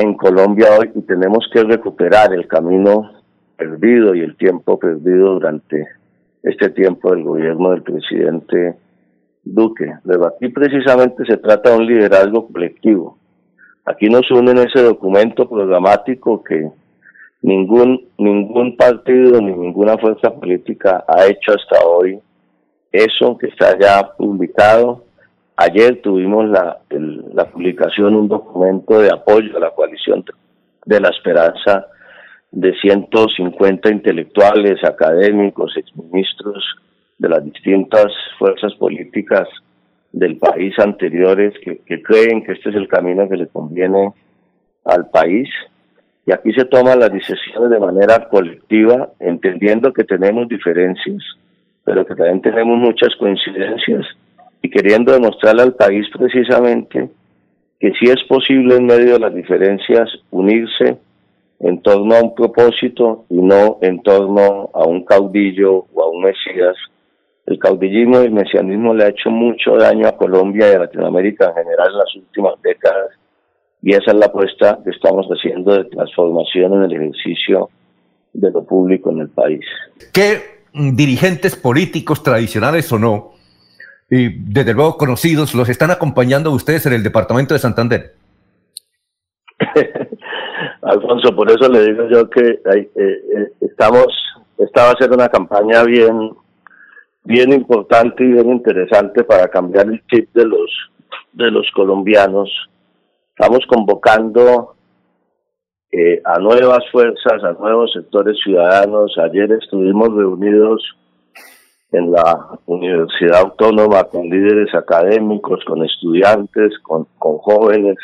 en 0.00 0.14
Colombia 0.14 0.68
hoy 0.78 0.90
y 0.94 1.02
tenemos 1.02 1.48
que 1.52 1.62
recuperar 1.62 2.32
el 2.32 2.48
camino 2.48 3.12
perdido 3.56 4.14
y 4.14 4.20
el 4.20 4.36
tiempo 4.36 4.78
perdido 4.78 5.34
durante 5.34 5.86
este 6.42 6.70
tiempo 6.70 7.10
del 7.10 7.24
gobierno 7.24 7.70
del 7.70 7.82
presidente 7.82 8.76
Duque. 9.44 9.92
Pero 10.04 10.26
aquí 10.26 10.48
precisamente 10.48 11.24
se 11.26 11.36
trata 11.36 11.70
de 11.70 11.76
un 11.76 11.86
liderazgo 11.86 12.48
colectivo. 12.48 13.18
Aquí 13.84 14.08
nos 14.08 14.30
une 14.30 14.52
en 14.52 14.58
ese 14.58 14.82
documento 14.82 15.48
programático 15.48 16.42
que 16.42 16.70
ningún 17.42 18.08
ningún 18.18 18.76
partido 18.76 19.40
ni 19.40 19.52
ninguna 19.52 19.98
fuerza 19.98 20.30
política 20.30 21.04
ha 21.08 21.26
hecho 21.26 21.52
hasta 21.52 21.86
hoy 21.86 22.18
eso 22.92 23.36
que 23.38 23.48
está 23.48 23.78
ya 23.78 24.12
publicado 24.16 25.04
Ayer 25.62 26.00
tuvimos 26.00 26.48
la, 26.48 26.78
la 27.34 27.44
publicación, 27.44 28.14
un 28.14 28.28
documento 28.28 28.98
de 28.98 29.10
apoyo 29.10 29.58
a 29.58 29.60
la 29.60 29.70
coalición 29.72 30.24
de 30.86 31.00
la 31.00 31.10
esperanza 31.10 31.86
de 32.50 32.72
150 32.80 33.90
intelectuales, 33.90 34.82
académicos, 34.82 35.76
exministros 35.76 36.64
de 37.18 37.28
las 37.28 37.44
distintas 37.44 38.06
fuerzas 38.38 38.72
políticas 38.76 39.46
del 40.12 40.38
país 40.38 40.78
anteriores 40.78 41.52
que, 41.62 41.82
que, 41.84 42.02
creen 42.02 42.42
que 42.42 42.52
este 42.52 42.70
es 42.70 42.76
el 42.76 42.88
camino 42.88 43.28
que 43.28 43.36
le 43.36 43.48
conviene 43.48 44.14
al 44.86 45.10
país. 45.10 45.50
Y 46.24 46.32
aquí 46.32 46.54
se 46.54 46.64
toman 46.64 47.00
las 47.00 47.12
decisiones 47.12 47.68
de 47.68 47.78
manera 47.78 48.30
colectiva, 48.30 49.10
entendiendo 49.18 49.92
que 49.92 50.04
tenemos 50.04 50.48
diferencias, 50.48 51.22
pero 51.84 52.06
que 52.06 52.14
también 52.14 52.40
tenemos 52.40 52.78
muchas 52.78 53.14
coincidencias 53.18 54.06
y 54.62 54.70
queriendo 54.70 55.12
demostrarle 55.12 55.62
al 55.62 55.74
país 55.74 56.06
precisamente 56.12 57.10
que 57.78 57.92
sí 57.92 58.10
es 58.10 58.22
posible 58.28 58.76
en 58.76 58.86
medio 58.86 59.14
de 59.14 59.18
las 59.18 59.34
diferencias 59.34 60.10
unirse 60.30 60.98
en 61.60 61.82
torno 61.82 62.14
a 62.14 62.22
un 62.22 62.34
propósito 62.34 63.24
y 63.30 63.40
no 63.40 63.78
en 63.80 64.02
torno 64.02 64.70
a 64.74 64.84
un 64.84 65.04
caudillo 65.04 65.86
o 65.92 66.02
a 66.02 66.10
un 66.10 66.22
mesías. 66.22 66.76
El 67.46 67.58
caudillismo 67.58 68.20
y 68.20 68.26
el 68.26 68.32
mesianismo 68.32 68.94
le 68.94 69.04
ha 69.04 69.08
hecho 69.08 69.30
mucho 69.30 69.76
daño 69.76 70.06
a 70.06 70.16
Colombia 70.16 70.70
y 70.70 70.74
a 70.74 70.80
Latinoamérica 70.80 71.48
en 71.48 71.54
general 71.54 71.88
en 71.90 71.98
las 71.98 72.16
últimas 72.16 72.54
décadas 72.62 73.10
y 73.82 73.92
esa 73.92 74.10
es 74.10 74.14
la 74.14 74.26
apuesta 74.26 74.78
que 74.84 74.90
estamos 74.90 75.26
haciendo 75.26 75.72
de 75.72 75.84
transformación 75.84 76.74
en 76.74 76.82
el 76.82 76.92
ejercicio 76.92 77.70
de 78.32 78.50
lo 78.50 78.62
público 78.64 79.10
en 79.10 79.20
el 79.20 79.28
país. 79.30 79.64
¿Qué 80.12 80.60
dirigentes 80.74 81.56
políticos 81.56 82.22
tradicionales 82.22 82.92
o 82.92 82.98
no 82.98 83.39
y 84.10 84.28
desde 84.28 84.74
luego 84.74 84.96
conocidos, 84.96 85.54
los 85.54 85.68
están 85.68 85.92
acompañando 85.92 86.50
ustedes 86.50 86.84
en 86.86 86.94
el 86.94 87.02
departamento 87.04 87.54
de 87.54 87.60
Santander. 87.60 88.14
Alfonso, 90.82 91.34
por 91.36 91.48
eso 91.48 91.68
le 91.68 91.84
digo 91.84 92.08
yo 92.08 92.28
que 92.28 92.40
eh, 92.40 92.90
eh, 92.96 93.52
estamos, 93.60 94.06
esta 94.58 94.86
va 94.86 94.90
a 94.90 94.98
ser 94.98 95.12
una 95.12 95.28
campaña 95.28 95.84
bien, 95.84 96.32
bien 97.22 97.52
importante 97.52 98.24
y 98.24 98.32
bien 98.32 98.50
interesante 98.50 99.22
para 99.22 99.46
cambiar 99.46 99.86
el 99.86 100.02
chip 100.06 100.28
de 100.34 100.44
los, 100.44 100.70
de 101.32 101.50
los 101.52 101.70
colombianos. 101.72 102.50
Estamos 103.28 103.60
convocando 103.68 104.74
eh, 105.92 106.20
a 106.24 106.40
nuevas 106.40 106.82
fuerzas, 106.90 107.44
a 107.44 107.52
nuevos 107.52 107.92
sectores 107.92 108.36
ciudadanos. 108.42 109.16
Ayer 109.18 109.52
estuvimos 109.52 110.08
reunidos 110.14 110.82
en 111.92 112.12
la 112.12 112.58
Universidad 112.66 113.40
Autónoma 113.40 114.04
con 114.04 114.28
líderes 114.28 114.74
académicos, 114.74 115.64
con 115.64 115.84
estudiantes, 115.84 116.78
con, 116.82 117.06
con 117.18 117.38
jóvenes, 117.38 117.96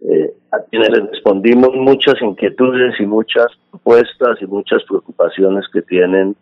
eh, 0.00 0.34
a 0.52 0.58
quienes 0.70 0.90
respondimos 0.90 1.70
muchas 1.74 2.20
inquietudes 2.22 2.94
y 3.00 3.06
muchas 3.06 3.46
propuestas 3.70 4.40
y 4.40 4.46
muchas 4.46 4.82
preocupaciones 4.84 5.64
que 5.72 5.82
tienen 5.82 6.36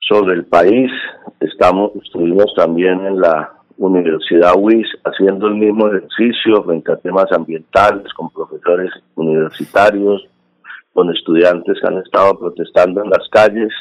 sobre 0.00 0.34
el 0.34 0.44
país. 0.44 0.90
Estamos, 1.40 1.92
estuvimos 2.02 2.52
también 2.54 3.04
en 3.06 3.20
la 3.20 3.52
Universidad 3.76 4.54
UIS 4.56 4.86
haciendo 5.04 5.48
el 5.48 5.54
mismo 5.54 5.88
ejercicio 5.88 6.62
frente 6.62 6.92
a 6.92 6.96
temas 6.96 7.30
ambientales 7.32 8.12
con 8.14 8.30
profesores 8.30 8.90
universitarios, 9.16 10.28
con 10.92 11.12
estudiantes 11.12 11.78
que 11.80 11.86
han 11.86 11.98
estado 11.98 12.38
protestando 12.38 13.02
en 13.02 13.10
las 13.10 13.28
calles 13.30 13.72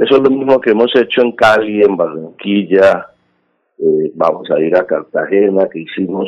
eso 0.00 0.16
es 0.16 0.22
lo 0.22 0.30
mismo 0.30 0.58
que 0.62 0.70
hemos 0.70 0.90
hecho 0.96 1.20
en 1.20 1.32
Cali, 1.32 1.82
en 1.82 1.94
Barranquilla, 1.94 3.08
eh, 3.76 4.10
vamos 4.14 4.50
a 4.50 4.58
ir 4.58 4.74
a 4.74 4.86
Cartagena, 4.86 5.68
que 5.68 5.80
hicimos 5.80 6.26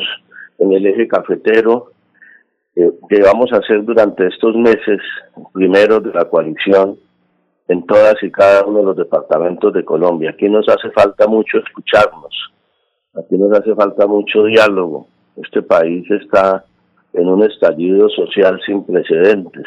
en 0.59 0.73
el 0.73 0.85
eje 0.85 1.07
cafetero, 1.07 1.87
eh, 2.75 2.91
que 3.09 3.21
vamos 3.23 3.51
a 3.51 3.57
hacer 3.57 3.83
durante 3.83 4.27
estos 4.27 4.55
meses 4.55 4.99
primeros 5.53 6.03
de 6.03 6.11
la 6.13 6.25
coalición 6.25 6.99
en 7.67 7.83
todas 7.87 8.13
y 8.21 8.29
cada 8.29 8.63
uno 8.63 8.79
de 8.79 8.85
los 8.85 8.95
departamentos 8.95 9.73
de 9.73 9.83
Colombia. 9.83 10.29
Aquí 10.29 10.47
nos 10.49 10.69
hace 10.69 10.91
falta 10.91 11.25
mucho 11.25 11.57
escucharnos, 11.57 12.53
aquí 13.15 13.35
nos 13.39 13.57
hace 13.57 13.73
falta 13.73 14.05
mucho 14.05 14.43
diálogo. 14.43 15.07
Este 15.35 15.63
país 15.63 16.05
está 16.11 16.63
en 17.13 17.27
un 17.27 17.41
estallido 17.41 18.07
social 18.09 18.61
sin 18.67 18.83
precedentes. 18.83 19.65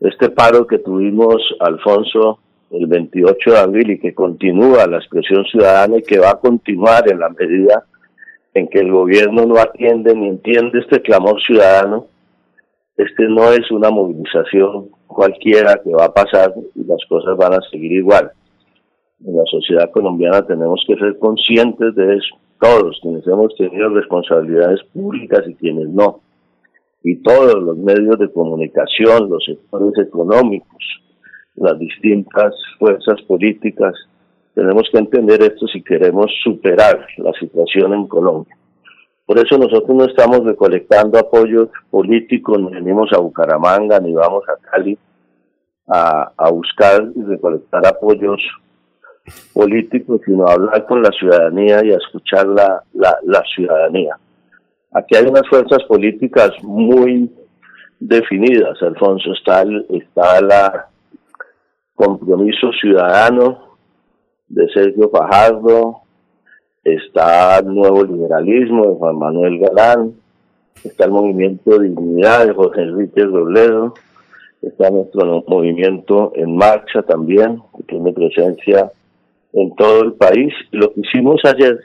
Este 0.00 0.30
paro 0.30 0.66
que 0.66 0.78
tuvimos, 0.78 1.36
Alfonso, 1.60 2.38
el 2.70 2.86
28 2.86 3.50
de 3.50 3.58
abril 3.58 3.90
y 3.92 3.98
que 3.98 4.14
continúa 4.14 4.86
la 4.86 4.98
expresión 4.98 5.44
ciudadana 5.44 5.98
y 5.98 6.02
que 6.02 6.18
va 6.18 6.30
a 6.30 6.40
continuar 6.40 7.10
en 7.10 7.20
la 7.20 7.30
medida 7.30 7.84
en 8.54 8.68
que 8.68 8.80
el 8.80 8.90
gobierno 8.90 9.46
no 9.46 9.58
atiende 9.58 10.14
ni 10.14 10.28
entiende 10.28 10.80
este 10.80 11.00
clamor 11.00 11.40
ciudadano, 11.40 12.06
este 12.96 13.28
no 13.28 13.52
es 13.52 13.70
una 13.70 13.90
movilización 13.90 14.88
cualquiera 15.06 15.80
que 15.82 15.92
va 15.92 16.06
a 16.06 16.12
pasar 16.12 16.52
y 16.74 16.84
las 16.84 17.04
cosas 17.08 17.36
van 17.36 17.54
a 17.54 17.60
seguir 17.70 17.92
igual. 17.92 18.32
En 19.24 19.36
la 19.36 19.44
sociedad 19.46 19.90
colombiana 19.90 20.46
tenemos 20.46 20.84
que 20.86 20.96
ser 20.96 21.18
conscientes 21.18 21.94
de 21.94 22.16
eso, 22.16 22.36
todos 22.60 22.98
quienes 23.00 23.26
hemos 23.26 23.54
tenido 23.56 23.88
responsabilidades 23.90 24.82
públicas 24.92 25.44
y 25.46 25.54
quienes 25.54 25.88
no, 25.88 26.20
y 27.02 27.16
todos 27.22 27.54
los 27.62 27.76
medios 27.78 28.18
de 28.18 28.30
comunicación, 28.32 29.30
los 29.30 29.44
sectores 29.44 29.92
económicos, 30.06 31.02
las 31.60 31.78
distintas 31.78 32.54
fuerzas 32.78 33.20
políticas, 33.22 33.94
tenemos 34.54 34.88
que 34.90 34.98
entender 34.98 35.42
esto 35.42 35.66
si 35.68 35.82
queremos 35.82 36.30
superar 36.42 37.06
la 37.18 37.32
situación 37.38 37.94
en 37.94 38.06
Colombia. 38.06 38.56
Por 39.26 39.38
eso 39.38 39.58
nosotros 39.58 39.96
no 39.96 40.04
estamos 40.04 40.44
recolectando 40.44 41.18
apoyos 41.18 41.68
políticos, 41.90 42.58
ni 42.58 42.70
venimos 42.70 43.12
a 43.12 43.18
Bucaramanga, 43.18 44.00
ni 44.00 44.14
vamos 44.14 44.42
a 44.48 44.56
Cali 44.70 44.98
a, 45.86 46.50
buscar 46.50 47.08
y 47.14 47.22
recolectar 47.22 47.86
apoyos 47.86 48.42
políticos, 49.52 50.20
sino 50.24 50.46
a 50.46 50.54
hablar 50.54 50.86
con 50.86 51.02
la 51.02 51.10
ciudadanía 51.10 51.84
y 51.84 51.92
a 51.92 51.96
escuchar 51.96 52.46
la, 52.46 52.82
la 52.94 53.42
ciudadanía. 53.54 54.16
Aquí 54.92 55.16
hay 55.16 55.26
unas 55.26 55.46
fuerzas 55.48 55.82
políticas 55.84 56.50
muy 56.62 57.30
definidas, 58.00 58.80
Alfonso. 58.82 59.32
Está, 59.32 59.64
está 59.90 60.40
la 60.40 60.88
compromiso 61.98 62.70
ciudadano, 62.80 63.76
de 64.48 64.68
Sergio 64.68 65.10
Fajardo, 65.10 66.02
está 66.84 67.58
el 67.58 67.74
nuevo 67.74 68.04
liberalismo 68.04 68.86
de 68.86 68.94
Juan 68.94 69.18
Manuel 69.18 69.58
Galán, 69.58 70.14
está 70.84 71.06
el 71.06 71.10
movimiento 71.10 71.78
Dignidad 71.78 72.46
de 72.46 72.54
José 72.54 72.82
Enrique 72.82 73.24
Robledo, 73.24 73.94
está 74.62 74.90
nuestro 74.90 75.44
movimiento 75.48 76.32
en 76.36 76.56
marcha 76.56 77.02
también, 77.02 77.60
que 77.76 77.82
tiene 77.82 78.12
presencia 78.12 78.92
en 79.52 79.74
todo 79.74 80.04
el 80.04 80.12
país. 80.12 80.54
Lo 80.70 80.94
que 80.94 81.00
hicimos 81.00 81.40
ayer 81.44 81.80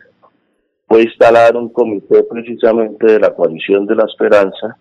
fue 0.87 1.01
instalar 1.01 1.57
un 1.57 1.69
comité 1.69 2.23
precisamente 2.23 3.13
de 3.13 3.19
la 3.19 3.33
coalición 3.33 3.87
de 3.87 3.95
la 3.95 4.05
esperanza, 4.05 4.77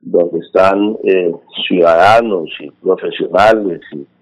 donde 0.00 0.38
están 0.40 0.96
eh, 1.04 1.32
ciudadanos 1.68 2.48
y 2.58 2.70
profesionales 2.70 3.82
y 3.92 4.15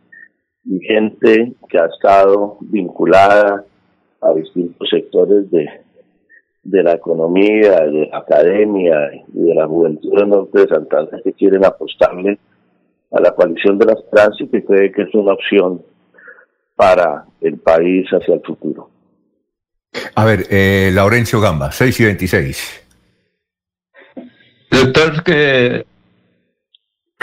y 0.64 0.80
gente 0.80 1.52
que 1.68 1.78
ha 1.78 1.87
estado 1.87 2.59
vinculada 2.61 3.64
a 4.21 4.33
distintos 4.33 4.88
sectores 4.88 5.50
de, 5.50 5.68
de 6.62 6.83
la 6.83 6.92
economía, 6.92 7.80
de 7.80 8.09
la 8.11 8.18
academia 8.18 8.97
y 9.33 9.42
de 9.42 9.54
la 9.54 9.66
juventud 9.66 10.16
del 10.16 10.28
norte 10.28 10.61
de 10.61 10.68
Santander 10.68 11.23
que 11.23 11.33
quieren 11.35 11.64
apostarle 11.64 12.38
a 13.12 13.21
la 13.21 13.33
coalición 13.33 13.78
de 13.78 13.87
las 13.87 13.99
trans 14.11 14.40
y 14.40 14.49
que 14.49 14.64
cree 14.64 14.90
que 14.90 15.02
es 15.02 15.14
una 15.14 15.35
opción 15.35 15.83
para 16.75 17.26
el 17.40 17.59
país 17.59 18.09
hacia 18.11 18.35
el 18.35 18.40
futuro. 18.40 18.90
A 20.16 20.25
ver, 20.25 20.47
eh, 20.50 20.90
Laurencio 20.92 21.40
Gamba, 21.40 21.71
6 21.71 22.00
y 22.00 22.04
26. 22.04 22.87
Doctor, 24.71 25.23
que 25.23 25.87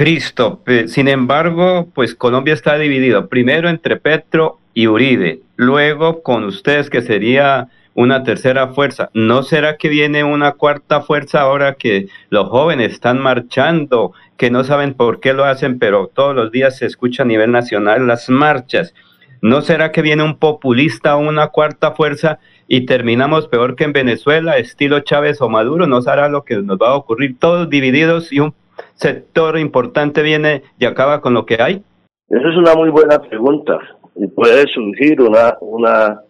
Cristo. 0.02 0.64
Sin 0.88 1.08
embargo, 1.08 1.88
pues 1.94 2.16
Colombia 2.16 2.56
está 2.56 2.76
dividido 2.76 3.30
primero 3.30 3.70
entre 3.70 3.98
Petro 3.98 4.58
y 4.74 4.88
Uribe, 4.88 5.42
luego 5.58 6.24
con 6.24 6.44
ustedes 6.44 6.90
que 6.90 7.04
sería 7.04 7.68
una 7.94 8.24
tercera 8.24 8.70
fuerza. 8.70 9.12
¿No 9.14 9.44
será 9.44 9.78
que 9.78 9.90
viene 9.90 10.24
una 10.24 10.54
cuarta 10.54 11.02
fuerza 11.02 11.42
ahora 11.42 11.76
que 11.76 12.08
los 12.32 12.50
jóvenes 12.50 12.94
están 12.94 13.20
marchando, 13.20 14.14
que 14.38 14.50
no 14.50 14.64
saben 14.64 14.96
por 14.96 15.20
qué 15.20 15.34
lo 15.34 15.46
hacen, 15.46 15.78
pero 15.78 16.08
todos 16.12 16.36
los 16.36 16.52
días 16.52 16.80
se 16.80 16.88
escucha 16.88 17.22
a 17.22 17.28
nivel 17.28 17.52
nacional 17.52 18.08
las 18.08 18.28
marchas? 18.28 18.96
¿No 19.44 19.62
será 19.62 19.92
que 19.92 20.02
viene 20.02 20.24
un 20.24 20.38
populista 20.38 21.16
o 21.16 21.20
una 21.20 21.50
cuarta 21.50 21.92
fuerza 21.92 22.40
y 22.68 22.88
terminamos 22.88 23.48
peor 23.48 23.76
que 23.76 23.84
en 23.84 23.94
Venezuela, 23.94 24.58
estilo 24.58 25.02
Chávez 25.02 25.42
o 25.42 25.50
Maduro? 25.50 25.86
¿No 25.86 26.02
será 26.02 26.28
lo 26.28 26.44
que 26.44 26.58
nos 26.58 26.80
va 26.80 26.90
a 26.90 26.96
ocurrir? 26.96 27.38
Todos 27.38 27.70
divididos 27.70 28.32
y 28.34 28.40
un 28.40 28.56
sector 28.96 29.58
importante 29.58 30.22
viene 30.22 30.64
y 30.80 30.86
acaba 30.86 31.22
con 31.22 31.34
lo 31.34 31.46
que 31.46 31.62
hay? 31.62 31.84
Esa 32.30 32.50
es 32.50 32.58
una 32.58 32.76
muy 32.76 32.90
buena 32.90 33.20
pregunta. 33.20 33.80
Y 34.16 34.28
puede 34.28 34.66
surgir 34.68 35.22
una, 35.22 35.58
una, 35.62 36.22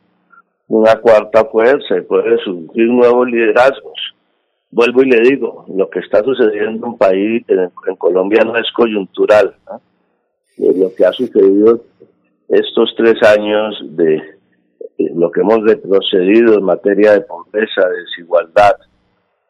una 0.67 0.95
cuarta 0.95 1.45
fuerza 1.45 1.97
y 1.97 2.01
puede 2.01 2.37
surgir 2.43 2.87
nuevos 2.87 3.27
liderazgos. 3.27 3.99
Vuelvo 4.71 5.03
y 5.03 5.09
le 5.09 5.19
digo, 5.21 5.65
lo 5.67 5.89
que 5.89 5.99
está 5.99 6.23
sucediendo 6.23 6.87
en 6.87 6.97
país, 6.97 7.43
en, 7.49 7.95
Colombia 7.97 8.43
no 8.45 8.55
es 8.55 8.71
coyuntural. 8.71 9.53
Lo 10.57 10.93
que 10.95 11.05
ha 11.05 11.11
sucedido 11.11 11.81
estos 12.47 12.93
tres 12.97 13.21
años 13.23 13.81
de 13.81 14.21
lo 14.97 15.31
que 15.31 15.41
hemos 15.41 15.63
retrocedido 15.63 16.55
en 16.55 16.63
materia 16.63 17.13
de 17.13 17.21
pobreza, 17.21 17.87
de 17.87 18.01
desigualdad, 18.01 18.75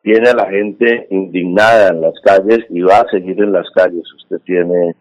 tiene 0.02 0.30
a 0.30 0.36
la 0.36 0.50
gente 0.50 1.08
indignada 1.12 1.90
en 1.90 2.02
las 2.02 2.20
calles 2.24 2.66
y 2.70 2.82
va 2.82 3.00
a 3.00 3.10
seguir 3.10 3.42
en 3.42 3.52
las 3.52 3.70
calles. 3.72 4.04
Usted 4.16 4.40
tiene, 4.46 4.96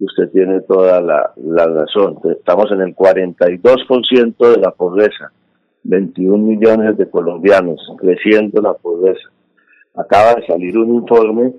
usted 0.00 0.30
tiene 0.30 0.60
toda 0.62 1.00
la, 1.00 1.32
la 1.36 1.66
razón. 1.66 2.18
Estamos 2.24 2.70
en 2.72 2.80
el 2.80 2.96
42% 2.96 4.54
de 4.54 4.60
la 4.60 4.72
pobreza, 4.72 5.30
21 5.84 6.38
millones 6.38 6.96
de 6.96 7.08
colombianos, 7.08 7.80
creciendo 7.98 8.60
la 8.60 8.74
pobreza. 8.74 9.28
Acaba 9.94 10.34
de 10.34 10.46
salir 10.46 10.76
un 10.76 10.96
informe 10.96 11.52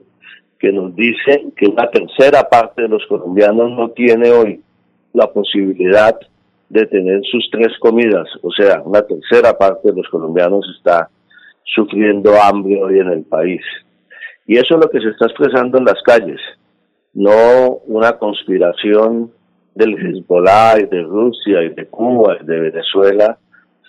que 0.60 0.72
nos 0.72 0.94
dice 0.96 1.46
que 1.56 1.68
una 1.68 1.90
tercera 1.90 2.50
parte 2.50 2.82
de 2.82 2.90
los 2.90 3.06
colombianos 3.08 3.72
no 3.72 3.92
tiene 3.92 4.32
hoy 4.32 4.62
la 5.14 5.32
posibilidad 5.32 6.18
de 6.70 6.86
tener 6.88 7.22
sus 7.24 7.48
tres 7.52 7.72
comidas, 7.80 8.28
o 8.42 8.52
sea, 8.52 8.82
una 8.84 9.02
tercera 9.04 9.58
parte 9.58 9.92
de 9.92 9.96
los 9.96 10.10
colombianos 10.10 10.66
está 10.78 11.10
sufriendo 11.66 12.34
hambre 12.42 12.82
hoy 12.82 13.00
en 13.00 13.10
el 13.10 13.24
país. 13.24 13.62
Y 14.48 14.58
eso 14.58 14.76
es 14.76 14.82
lo 14.82 14.90
que 14.90 15.00
se 15.00 15.10
está 15.10 15.26
expresando 15.26 15.78
en 15.78 15.86
las 15.86 16.02
calles, 16.04 16.40
no 17.14 17.80
una 17.88 18.18
conspiración 18.18 19.32
del 19.74 19.96
Hezbollah 19.96 20.80
y 20.80 20.86
de 20.86 21.02
Rusia 21.02 21.64
y 21.64 21.70
de 21.70 21.88
Cuba 21.88 22.38
y 22.42 22.46
de 22.46 22.60
Venezuela 22.60 23.38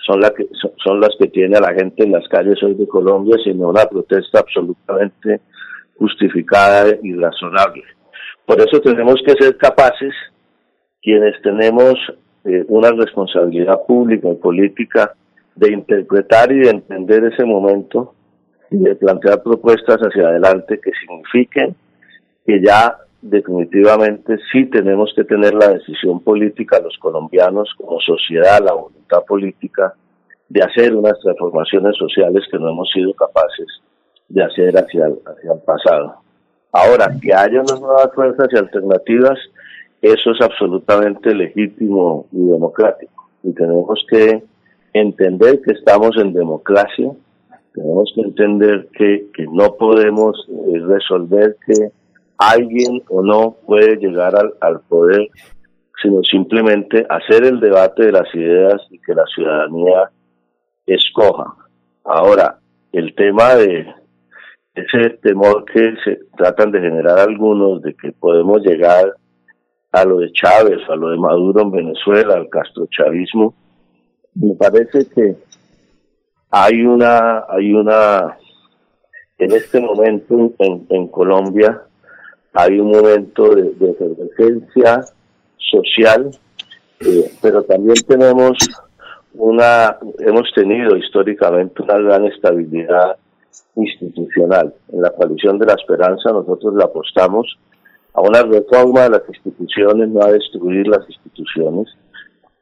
son, 0.07 0.21
que, 0.37 0.47
son 0.85 1.01
las 1.01 1.11
que 1.19 1.27
tiene 1.29 1.57
a 1.57 1.61
la 1.61 1.75
gente 1.75 2.05
en 2.05 2.13
las 2.13 2.27
calles 2.29 2.63
hoy 2.63 2.75
de 2.75 2.87
Colombia, 2.87 3.37
sino 3.43 3.69
una 3.69 3.87
protesta 3.87 4.41
absolutamente 4.41 5.41
justificada 5.99 6.97
y 7.03 7.15
razonable. 7.15 7.83
Por 8.45 8.61
eso 8.61 8.81
tenemos 8.81 9.17
que 9.27 9.33
ser 9.33 9.57
capaces, 9.57 10.15
quienes 11.03 11.41
tenemos 11.43 11.95
eh, 12.45 12.65
una 12.69 12.91
responsabilidad 12.91 13.81
pública 13.87 14.29
y 14.31 14.37
política, 14.37 15.15
de 15.57 15.73
interpretar 15.73 16.53
y 16.53 16.61
de 16.61 16.71
entender 16.71 17.25
ese 17.25 17.45
momento 17.45 18.15
y 18.71 18.79
de 18.79 18.95
plantear 18.95 19.43
propuestas 19.43 19.99
hacia 19.99 20.29
adelante 20.29 20.81
que 20.83 20.93
signifiquen 21.01 21.75
que 22.45 22.63
ya 22.63 22.97
definitivamente 23.23 24.37
sí 24.53 24.67
tenemos 24.67 25.13
que 25.17 25.25
tener 25.25 25.55
la 25.55 25.71
decisión 25.71 26.21
política 26.21 26.79
los 26.81 26.97
colombianos 26.99 27.69
como 27.77 27.99
sociedad, 28.01 28.61
la 28.65 28.75
voluntad 28.75 29.25
política 29.27 29.95
de 30.49 30.63
hacer 30.63 30.95
unas 30.95 31.19
transformaciones 31.21 31.97
sociales 31.97 32.45
que 32.51 32.59
no 32.59 32.69
hemos 32.71 32.89
sido 32.95 33.13
capaces 33.15 33.67
de 34.29 34.45
hacer 34.45 34.77
hacia 34.77 35.07
el, 35.07 35.19
el 35.43 35.59
pasado. 35.65 36.17
Ahora, 36.73 37.11
que 37.21 37.33
haya 37.33 37.61
unas 37.61 37.81
nuevas 37.81 38.13
fuerzas 38.15 38.49
y 38.53 38.59
alternativas, 38.59 39.39
eso 40.03 40.31
es 40.31 40.41
absolutamente 40.41 41.35
legítimo 41.35 42.27
y 42.31 42.47
democrático. 42.47 43.29
Y 43.43 43.53
tenemos 43.55 44.05
que 44.09 44.43
entender 45.01 45.61
que 45.63 45.73
estamos 45.73 46.17
en 46.19 46.33
democracia, 46.33 47.11
tenemos 47.75 48.13
que 48.15 48.23
entender 48.23 48.89
que, 48.93 49.27
que 49.35 49.47
no 49.47 49.75
podemos 49.75 50.49
eh, 50.49 50.79
resolver 50.87 51.57
que 51.67 51.91
alguien 52.39 53.03
o 53.09 53.23
no 53.23 53.57
puede 53.67 53.97
llegar 53.97 54.35
al, 54.37 54.55
al 54.61 54.81
poder, 54.81 55.29
sino 56.03 56.23
simplemente 56.23 57.07
hacer 57.09 57.45
el 57.45 57.61
debate 57.61 58.07
de 58.07 58.13
las 58.13 58.35
ideas 58.35 58.81
y 58.91 58.99
que 58.99 59.15
la 59.15 59.25
ciudadanía 59.27 60.11
escoja. 60.87 61.55
Ahora, 62.05 62.59
el 62.93 63.15
tema 63.15 63.55
de 63.57 63.87
ese 64.75 65.11
temor 65.23 65.65
que 65.65 65.95
se 66.05 66.19
tratan 66.37 66.71
de 66.71 66.81
generar 66.81 67.19
algunos 67.19 67.83
de 67.83 67.95
que 67.95 68.13
podemos 68.13 68.63
llegar 68.63 69.13
a 69.93 70.05
lo 70.05 70.19
de 70.19 70.31
Chávez, 70.33 70.81
a 70.89 70.97
lo 70.97 71.11
de 71.11 71.17
Maduro 71.17 71.63
en 71.63 71.71
Venezuela, 71.71 72.35
al 72.35 72.49
castrochavismo, 72.51 73.55
me 74.37 74.55
parece 74.55 75.07
que 75.09 75.37
hay 76.51 76.83
una, 76.83 77.45
hay 77.49 77.73
una, 77.73 78.37
en 79.39 79.53
este 79.53 79.81
momento 79.81 80.53
en, 80.59 80.87
en 80.91 81.09
Colombia 81.09 81.83
hay 82.53 82.79
un 82.79 82.91
momento 82.91 83.55
de, 83.55 83.65
de 83.75 85.05
social 85.59 86.31
eh, 87.01 87.31
pero 87.43 87.63
también 87.65 87.97
tenemos 88.07 88.57
una, 89.35 89.99
hemos 90.19 90.51
tenido 90.55 90.97
históricamente 90.97 91.83
una 91.83 91.99
gran 91.99 92.25
estabilidad 92.25 93.17
institucional. 93.75 94.73
En 94.93 95.03
la 95.03 95.11
coalición 95.11 95.59
de 95.59 95.67
la 95.67 95.75
esperanza 95.75 96.31
nosotros 96.33 96.75
le 96.75 96.85
apostamos 96.85 97.59
a 98.15 98.23
una 98.23 98.43
reforma 98.43 99.03
de 99.03 99.11
las 99.11 99.23
instituciones, 99.29 100.09
no 100.09 100.23
a 100.23 100.33
destruir 100.33 100.87
las 100.89 101.07
instituciones, 101.09 101.95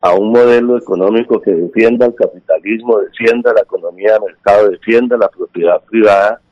a 0.04 0.12
un 0.12 0.32
modelo 0.32 0.76
económico 0.76 1.40
que 1.40 1.50
defienda 1.50 2.04
el 2.04 2.14
capitalismo, 2.14 2.98
defienda 2.98 3.54
la 3.54 3.62
economía 3.62 4.12
de 4.12 4.20
mercado, 4.20 4.68
defienda 4.68 5.16
la 5.16 5.28
propiedad 5.28 5.80
privada, 5.82 6.42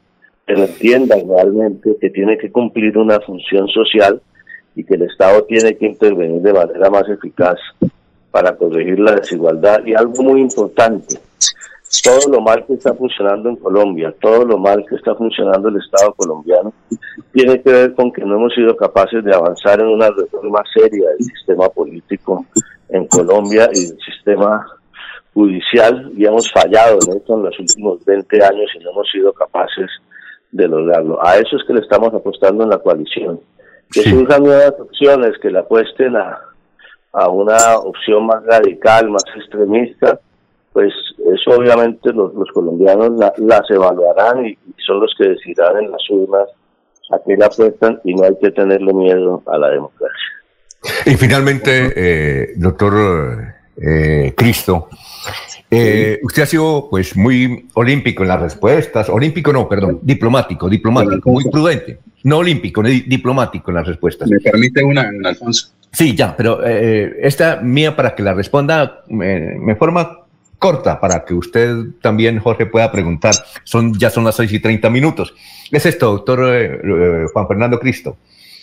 que 0.47 0.55
entienda 0.55 1.17
realmente 1.17 1.95
que 2.01 2.09
tiene 2.09 2.39
que 2.39 2.51
cumplir 2.51 2.97
una 2.97 3.21
función 3.21 3.69
social 3.69 4.23
y 4.75 4.83
que 4.85 4.95
el 4.95 5.03
Estado 5.03 5.45
tiene 5.45 5.77
que 5.77 5.85
intervenir 5.85 6.41
de 6.41 6.55
manera 6.55 6.89
más 6.89 7.07
eficaz 7.11 7.59
para 8.31 8.57
corregir 8.57 8.99
la 8.99 9.17
desigualdad. 9.17 9.85
Y 9.85 9.93
algo 9.93 10.23
muy 10.23 10.41
importante, 10.41 11.19
todo 12.01 12.33
lo 12.33 12.41
mal 12.41 12.65
que 12.67 12.75
está 12.75 12.95
funcionando 12.95 13.51
en 13.51 13.57
Colombia, 13.57 14.15
todo 14.21 14.45
lo 14.45 14.57
mal 14.57 14.85
que 14.89 14.97
está 14.97 15.15
funcionando 15.15 15.69
el 15.69 15.77
Estado 15.77 16.15
colombiano, 16.15 16.73
tiene 17.33 17.61
que 17.61 17.71
ver 17.71 17.95
con 17.95 18.11
que 18.13 18.25
no 18.25 18.37
hemos 18.37 18.55
sido 18.55 18.77
capaces 18.77 19.23
de 19.25 19.35
avanzar 19.35 19.81
en 19.81 19.89
una 19.89 20.09
reforma 20.11 20.63
seria 20.73 21.11
del 21.11 21.25
sistema 21.25 21.69
político 21.69 22.47
en 22.89 23.07
Colombia 23.07 23.69
y 23.73 23.87
del 23.87 23.99
sistema 23.99 24.67
judicial 25.35 26.13
y 26.17 26.27
hemos 26.27 26.51
fallado 26.51 26.99
en 27.07 27.17
esto 27.17 27.35
en 27.35 27.43
los 27.45 27.59
últimos 27.59 28.05
20 28.05 28.45
años 28.45 28.71
y 28.75 28.85
no 28.85 28.91
hemos 28.91 29.11
sido 29.11 29.33
capaces 29.33 29.91
de 30.51 30.69
lograrlo. 30.69 31.19
A 31.25 31.37
eso 31.37 31.57
es 31.57 31.65
que 31.67 31.75
le 31.75 31.81
estamos 31.81 32.13
apostando 32.15 32.65
en 32.65 32.71
la 32.71 32.79
coalición. 32.79 33.41
Que 33.91 34.03
surjan 34.03 34.43
nuevas 34.43 34.75
opciones 34.79 35.39
que 35.41 35.51
le 35.51 35.59
apuesten 35.59 36.17
a, 36.17 36.39
a 37.13 37.29
una 37.29 37.77
opción 37.77 38.27
más 38.27 38.43
radical, 38.45 39.11
más 39.11 39.25
extremista, 39.37 40.19
pues 40.73 40.93
eso 41.35 41.51
obviamente 41.59 42.13
los, 42.13 42.33
colombianos 42.53 43.13
las 43.39 43.71
evaluarán 43.71 44.47
y, 44.47 44.59
son 44.85 45.01
los 45.01 45.15
que 45.17 45.29
decidirán 45.29 45.85
en 45.85 45.91
las 45.93 46.03
urnas 46.11 46.49
a 47.11 47.19
qué 47.27 47.37
le 47.37 47.45
apuestan 47.45 48.01
y 48.05 48.15
no 48.15 48.25
hay 48.25 48.37
que 48.41 48.51
tenerle 48.51 48.93
miedo 48.93 49.43
a 49.47 49.59
la 49.59 49.71
democracia. 49.71 50.17
Y 51.07 51.15
finalmente, 51.15 51.93
eh, 51.95 52.53
doctor 52.57 53.55
eh, 53.77 54.33
Cristo, 54.37 54.89
eh, 55.71 56.19
usted 56.23 56.43
ha 56.43 56.47
sido 56.47 56.89
pues 56.91 57.17
muy 57.17 57.69
olímpico 57.75 58.23
en 58.23 58.29
las 58.29 58.41
respuestas, 58.41 59.09
olímpico 59.09 59.53
no, 59.53 59.69
perdón, 59.69 60.01
diplomático, 60.03 60.69
diplomático, 60.69 61.31
muy 61.31 61.45
prudente, 61.51 62.01
no 62.25 62.39
olímpico, 62.39 62.83
diplomático 62.83 63.71
en 63.71 63.75
las 63.77 63.87
respuestas. 63.87 64.29
Me 64.29 64.41
permite 64.41 64.83
una, 64.83 65.09
Alfonso. 65.25 65.69
Sí, 65.93 66.17
ya, 66.17 66.35
pero 66.37 66.67
eh, 66.67 67.19
esta 67.21 67.61
mía 67.61 67.95
para 67.95 68.15
que 68.15 68.23
la 68.23 68.35
responda 68.35 69.05
me 69.09 69.77
forma 69.77 70.22
corta 70.63 71.01
para 71.01 71.25
que 71.25 71.35
usted 71.35 71.75
también, 72.01 72.39
Jorge, 72.39 72.67
pueda 72.67 72.93
preguntar. 72.93 73.35
Son, 73.65 73.93
ya 73.99 74.11
son 74.11 74.23
las 74.23 74.37
seis 74.37 74.53
y 74.53 74.61
treinta 74.61 74.89
minutos. 74.89 75.35
Es 75.73 75.87
esto, 75.87 76.13
doctor 76.13 76.39
eh, 76.55 77.27
Juan 77.33 77.49
Fernando 77.49 77.81
Cristo. 77.81 78.17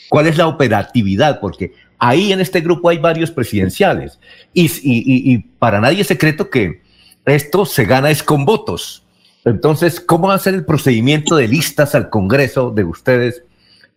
¿Cuál 0.08 0.28
es 0.28 0.38
la 0.38 0.48
operatividad? 0.48 1.42
Porque 1.42 1.74
ahí 1.98 2.32
en 2.32 2.40
este 2.40 2.62
grupo 2.62 2.88
hay 2.88 3.00
varios 3.00 3.32
presidenciales 3.32 4.18
y, 4.54 4.72
y 4.82 5.40
para 5.60 5.82
nadie 5.82 6.02
es 6.02 6.08
secreto 6.08 6.50
que 6.50 6.82
esto 7.26 7.66
se 7.66 7.84
gana 7.84 8.10
es 8.10 8.24
con 8.24 8.46
votos. 8.46 9.04
Entonces, 9.44 10.00
¿cómo 10.00 10.30
va 10.30 10.36
a 10.36 10.40
ser 10.40 10.54
el 10.54 10.64
procedimiento 10.64 11.36
de 11.36 11.50
listas 11.50 11.96
al 11.96 12.10
Congreso 12.10 12.72
de 12.72 12.86
ustedes 12.86 13.44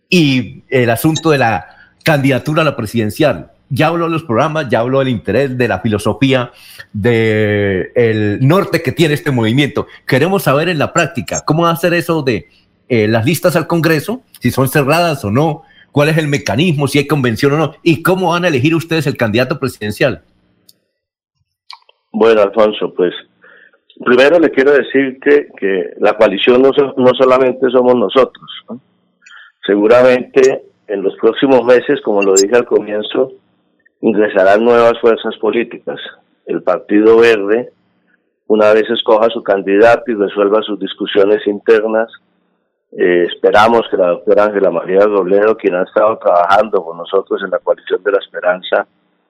y 0.09 0.63
el 0.67 0.89
asunto 0.89 1.31
de 1.31 1.37
la 1.37 1.67
candidatura 2.03 2.63
a 2.63 2.65
la 2.65 2.75
presidencial? 2.75 3.52
Ya 3.75 3.87
habló 3.87 4.05
de 4.05 4.11
los 4.11 4.23
programas, 4.23 4.69
ya 4.69 4.81
habló 4.81 4.99
del 4.99 5.09
interés, 5.09 5.57
de 5.57 5.67
la 5.67 5.79
filosofía, 5.79 6.51
del 6.93 8.37
norte 8.41 8.83
que 8.83 8.91
tiene 8.91 9.15
este 9.15 9.31
movimiento. 9.31 9.87
Queremos 10.05 10.43
saber 10.43 10.69
en 10.69 10.77
la 10.77 10.93
práctica 10.93 11.43
cómo 11.43 11.63
va 11.63 11.71
a 11.71 11.75
ser 11.75 11.95
eso 11.95 12.21
de 12.21 12.47
eh, 12.87 13.07
las 13.07 13.25
listas 13.25 13.55
al 13.55 13.65
Congreso, 13.65 14.21
si 14.39 14.51
son 14.51 14.67
cerradas 14.67 15.25
o 15.25 15.31
no, 15.31 15.63
cuál 15.91 16.09
es 16.09 16.19
el 16.19 16.27
mecanismo, 16.27 16.87
si 16.87 16.99
hay 16.99 17.07
convención 17.07 17.53
o 17.53 17.57
no, 17.57 17.73
y 17.81 18.03
cómo 18.03 18.29
van 18.29 18.45
a 18.45 18.49
elegir 18.49 18.75
ustedes 18.75 19.07
el 19.07 19.17
candidato 19.17 19.59
presidencial. 19.59 20.21
Bueno, 22.11 22.43
Alfonso, 22.43 22.93
pues 22.93 23.11
primero 24.05 24.37
le 24.37 24.51
quiero 24.51 24.71
decir 24.71 25.17
que, 25.19 25.47
que 25.57 25.95
la 25.99 26.13
coalición 26.13 26.61
no, 26.61 26.69
no 26.69 27.11
solamente 27.17 27.71
somos 27.71 27.95
nosotros. 27.95 28.45
Seguramente 29.65 30.63
en 30.87 31.01
los 31.01 31.15
próximos 31.15 31.65
meses, 31.65 31.99
como 32.05 32.21
lo 32.21 32.35
dije 32.35 32.55
al 32.55 32.65
comienzo, 32.65 33.31
ingresarán 34.03 34.65
nuevas 34.65 34.99
fuerzas 34.99 35.33
políticas. 35.37 35.97
El 36.45 36.61
Partido 36.61 37.17
Verde, 37.17 37.71
una 38.47 38.73
vez 38.73 38.83
escoja 38.89 39.29
su 39.29 39.41
candidato 39.41 40.11
y 40.11 40.15
resuelva 40.15 40.61
sus 40.61 40.77
discusiones 40.77 41.47
internas, 41.47 42.11
eh, 42.91 43.23
esperamos 43.33 43.83
que 43.89 43.95
la 43.95 44.09
doctora 44.09 44.43
Ángela 44.43 44.71
María 44.71 44.99
Robledo, 45.05 45.55
quien 45.55 45.75
ha 45.75 45.83
estado 45.83 46.17
trabajando 46.17 46.83
con 46.83 46.97
nosotros 46.97 47.41
en 47.43 47.51
la 47.51 47.59
coalición 47.59 48.03
de 48.03 48.11
la 48.11 48.19
esperanza, 48.19 48.85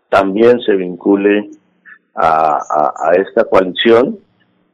también 0.09 0.59
se 0.61 0.73
vincule 0.73 1.51
a, 2.15 3.11
esta 3.15 3.45
coalición 3.45 4.17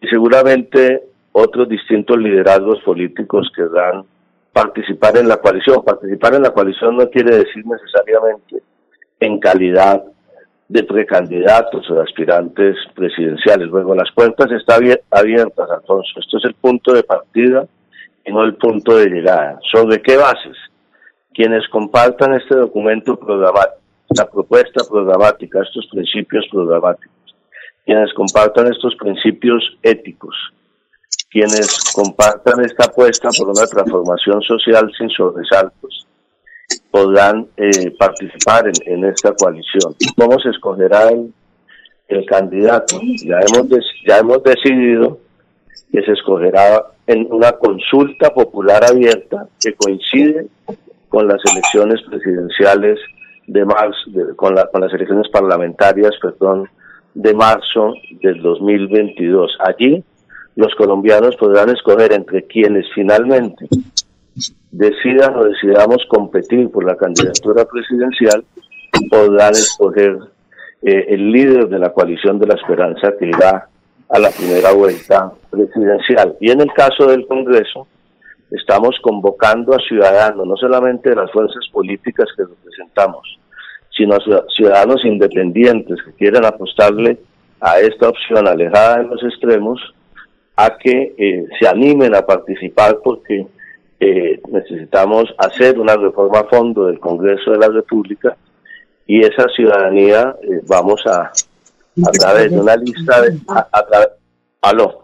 y 0.02 0.08
seguramente 0.08 1.04
otros 1.34 1.68
distintos 1.68 2.18
liderazgos 2.18 2.82
políticos 2.84 3.52
querrán 3.54 4.06
participar 4.54 5.18
en 5.18 5.28
la 5.28 5.38
coalición. 5.38 5.84
Participar 5.84 6.36
en 6.36 6.44
la 6.44 6.52
coalición 6.52 6.96
no 6.96 7.10
quiere 7.10 7.36
decir 7.36 7.66
necesariamente 7.66 8.64
en 9.20 9.40
calidad 9.40 10.04
de 10.68 10.84
precandidatos 10.84 11.90
o 11.90 11.96
de 11.96 12.04
aspirantes 12.04 12.78
presidenciales. 12.96 13.68
Luego, 13.70 13.96
las 13.96 14.12
puertas 14.14 14.52
están 14.52 14.84
abiertas, 15.10 15.70
Alfonso. 15.70 16.20
Esto 16.20 16.38
es 16.38 16.46
el 16.46 16.54
punto 16.54 16.94
de 16.94 17.04
partida 17.04 17.66
y 18.26 18.32
no 18.32 18.44
el 18.44 18.56
punto 18.56 18.96
de 18.96 19.08
llegada. 19.08 19.60
¿Sobre 19.72 20.02
qué 20.02 20.16
bases? 20.16 20.58
Quienes 21.34 21.68
compartan 21.70 22.36
este 22.36 22.56
documento 22.56 23.18
programático, 23.18 23.80
la 24.16 24.30
propuesta 24.30 24.84
programática, 24.88 25.62
estos 25.62 25.88
principios 25.88 26.46
programáticos, 26.52 27.36
quienes 27.86 28.14
compartan 28.14 28.72
estos 28.72 28.96
principios 28.96 29.64
éticos, 29.82 30.36
quienes 31.32 31.92
compartan 31.94 32.64
esta 32.64 32.86
apuesta 32.86 33.30
por 33.38 33.50
una 33.50 33.66
transformación 33.66 34.42
social 34.42 34.92
sin 34.98 35.10
sobresaltos, 35.10 36.08
podrán 36.92 37.48
eh, 37.58 37.92
participar 37.98 38.72
en, 38.86 39.06
esta 39.06 39.34
coalición. 39.34 39.96
¿Cómo 40.16 40.40
se 40.40 40.50
escogerá 40.50 41.10
el, 41.10 42.26
candidato? 42.26 43.00
Ya 43.24 43.40
hemos, 43.40 43.70
ya 44.08 44.18
hemos 44.18 44.44
decidido 44.44 45.20
que 45.92 46.02
se 46.02 46.12
escogerá 46.14 46.84
en 47.08 47.28
una 47.32 47.52
consulta 47.54 48.34
popular 48.34 48.84
abierta 48.84 49.48
que 49.60 49.74
coincide 49.74 50.48
con 51.08 51.28
las 51.28 51.42
elecciones 51.52 52.02
presidenciales 52.10 53.00
de 53.48 53.66
marzo, 53.66 54.12
con, 54.36 54.56
con 54.72 54.82
las 54.82 54.94
elecciones 54.94 55.28
parlamentarias, 55.30 56.12
perdón, 56.22 56.70
de 57.14 57.34
marzo 57.34 57.94
del 58.22 58.42
2022. 58.42 59.58
Allí 59.60 60.04
los 60.56 60.74
colombianos 60.76 61.36
podrán 61.38 61.70
escoger 61.70 62.14
entre 62.14 62.44
quienes 62.44 62.86
finalmente 62.94 63.68
decidan 64.72 65.36
o 65.36 65.46
decidamos 65.46 66.06
competir 66.08 66.70
por 66.70 66.86
la 66.86 66.96
candidatura 66.96 67.66
presidencial, 67.66 68.44
podrán 69.10 69.52
escoger 69.52 70.18
eh, 70.82 71.06
el 71.10 71.32
líder 71.32 71.68
de 71.68 71.80
la 71.80 71.92
coalición 71.92 72.40
de 72.40 72.48
la 72.48 72.56
esperanza 72.56 73.14
que 73.18 73.28
irá 73.28 73.68
a 74.10 74.20
la 74.20 74.30
primera 74.32 74.72
vuelta 74.72 75.32
presidencial. 75.50 76.36
Y 76.40 76.52
en 76.52 76.62
el 76.62 76.72
caso 76.74 77.08
del 77.08 77.28
Congreso, 77.28 77.88
estamos 78.52 78.96
convocando 79.02 79.74
a 79.74 79.80
ciudadanos, 79.80 80.48
no 80.48 80.56
solamente 80.58 81.10
de 81.10 81.16
las 81.16 81.32
fuerzas 81.32 81.68
políticas 81.72 82.28
que 82.36 82.44
representamos, 82.44 83.40
sino 83.96 84.16
a 84.16 84.46
ciudadanos 84.56 85.04
independientes 85.06 85.98
que 86.04 86.14
quieran 86.14 86.46
apostarle 86.46 87.20
a 87.60 87.80
esta 87.80 88.10
opción 88.10 88.48
alejada 88.48 89.00
de 89.00 89.04
los 89.06 89.24
extremos, 89.24 89.80
a 90.56 90.78
que 90.78 91.14
eh, 91.18 91.46
se 91.60 91.68
animen 91.68 92.16
a 92.16 92.26
participar 92.26 93.00
porque 93.04 93.48
eh, 94.00 94.40
necesitamos 94.50 95.26
hacer 95.38 95.80
una 95.80 95.96
reforma 95.96 96.40
a 96.40 96.46
fondo 96.46 96.88
del 96.88 97.00
Congreso 97.00 97.52
de 97.52 97.58
la 97.58 97.68
República 97.68 98.38
y 99.06 99.22
esa 99.22 99.48
ciudadanía 99.56 100.36
eh, 100.42 100.62
vamos 100.68 101.02
a, 101.06 101.32
a 102.08 102.12
través 102.12 102.52
de 102.52 102.60
una 102.60 102.76
lista 102.76 103.22
de... 103.22 103.38
A, 103.48 103.68
aló. 104.62 105.02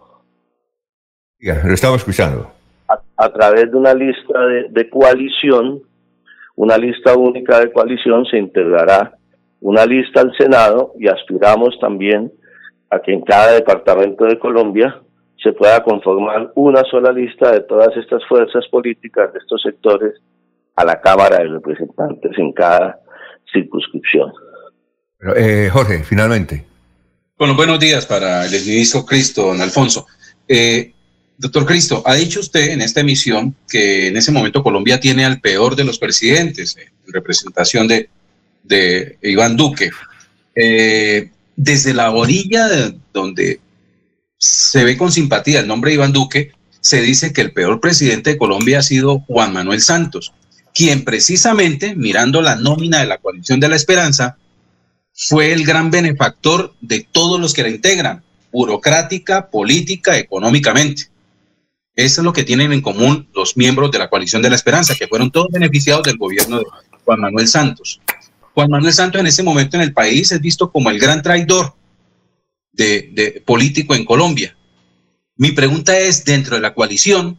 lo 1.39 1.73
estamos 1.73 1.97
escuchando. 1.97 2.51
A, 3.17 3.29
través 3.29 3.71
de 3.71 3.77
una 3.77 3.93
lista 3.93 4.39
de, 4.45 4.67
de 4.69 4.89
coalición, 4.89 5.81
una 6.55 6.77
lista 6.77 7.15
única 7.15 7.59
de 7.59 7.71
coalición, 7.71 8.25
se 8.25 8.37
integrará 8.37 9.15
una 9.61 9.85
lista 9.85 10.21
al 10.21 10.35
Senado 10.37 10.93
y 10.99 11.07
aspiramos 11.07 11.77
también 11.79 12.31
a 12.89 12.99
que 12.99 13.11
en 13.11 13.21
cada 13.21 13.53
departamento 13.53 14.25
de 14.25 14.37
Colombia 14.37 15.01
se 15.45 15.53
pueda 15.53 15.83
conformar 15.83 16.51
una 16.55 16.83
sola 16.89 17.11
lista 17.11 17.51
de 17.51 17.61
todas 17.61 17.95
estas 17.95 18.23
fuerzas 18.27 18.65
políticas 18.71 19.31
de 19.31 19.37
estos 19.37 19.61
sectores 19.61 20.15
a 20.75 20.83
la 20.83 20.99
Cámara 20.99 21.37
de 21.37 21.49
Representantes 21.49 22.31
en 22.35 22.51
cada 22.51 22.99
circunscripción. 23.53 24.33
Eh, 25.35 25.69
Jorge, 25.71 26.03
finalmente. 26.03 26.65
Bueno, 27.37 27.55
buenos 27.55 27.79
días 27.79 28.07
para 28.07 28.45
el 28.45 28.51
ministro 28.53 29.05
Cristo, 29.05 29.43
don 29.43 29.61
Alfonso. 29.61 30.07
Eh, 30.47 30.93
doctor 31.37 31.63
Cristo, 31.67 32.01
ha 32.07 32.15
dicho 32.15 32.39
usted 32.39 32.71
en 32.71 32.81
esta 32.81 33.01
emisión 33.01 33.55
que 33.69 34.07
en 34.07 34.17
ese 34.17 34.31
momento 34.31 34.63
Colombia 34.63 34.99
tiene 34.99 35.25
al 35.25 35.39
peor 35.41 35.75
de 35.75 35.83
los 35.83 35.99
presidentes, 35.99 36.75
en 36.75 37.13
representación 37.13 37.87
de, 37.87 38.09
de 38.63 39.19
Iván 39.21 39.55
Duque. 39.55 39.91
Eh, 40.55 41.29
desde 41.55 41.93
la 41.93 42.09
orilla 42.11 42.67
de 42.67 42.95
donde 43.13 43.59
se 44.37 44.83
ve 44.83 44.97
con 44.97 45.11
simpatía 45.11 45.59
el 45.59 45.67
nombre 45.67 45.91
de 45.91 45.95
Iván 45.95 46.13
Duque, 46.13 46.51
se 46.81 47.01
dice 47.01 47.33
que 47.33 47.41
el 47.41 47.51
peor 47.51 47.79
presidente 47.79 48.31
de 48.31 48.37
Colombia 48.37 48.79
ha 48.79 48.83
sido 48.83 49.19
Juan 49.21 49.53
Manuel 49.53 49.81
Santos, 49.81 50.33
quien 50.73 51.03
precisamente, 51.03 51.95
mirando 51.95 52.41
la 52.41 52.55
nómina 52.55 52.99
de 52.99 53.07
la 53.07 53.17
coalición 53.17 53.59
de 53.59 53.69
la 53.69 53.75
esperanza, 53.75 54.37
fue 55.13 55.53
el 55.53 55.65
gran 55.65 55.89
benefactor 55.89 56.75
de 56.81 57.07
todos 57.11 57.39
los 57.39 57.53
que 57.53 57.63
la 57.63 57.69
integran, 57.69 58.23
burocrática, 58.51 59.49
política, 59.49 60.17
económicamente. 60.17 61.09
Eso 61.95 62.21
es 62.21 62.25
lo 62.25 62.33
que 62.33 62.43
tienen 62.43 62.73
en 62.73 62.81
común 62.81 63.27
los 63.33 63.55
miembros 63.55 63.89
de 63.89 63.99
la 63.99 64.09
coalición 64.09 64.41
de 64.41 64.49
la 64.49 64.57
esperanza, 64.57 64.95
que 64.95 65.07
fueron 65.07 65.31
todos 65.31 65.47
beneficiados 65.49 66.03
del 66.03 66.17
gobierno 66.17 66.59
de 66.59 66.65
Juan 67.05 67.21
Manuel 67.21 67.47
Santos. 67.47 68.01
Juan 68.53 68.69
Manuel 68.69 68.93
Santos 68.93 69.21
en 69.21 69.27
ese 69.27 69.43
momento 69.43 69.77
en 69.77 69.83
el 69.83 69.93
país 69.93 70.31
es 70.33 70.41
visto 70.41 70.69
como 70.69 70.89
el 70.89 70.99
gran 70.99 71.21
traidor 71.21 71.73
de, 72.75 73.41
político 73.45 73.95
en 73.95 74.05
Colombia. 74.05 74.55
Mi 75.37 75.51
pregunta 75.51 75.97
es, 75.97 76.23
dentro 76.25 76.55
de 76.55 76.61
la 76.61 76.73
coalición, 76.73 77.37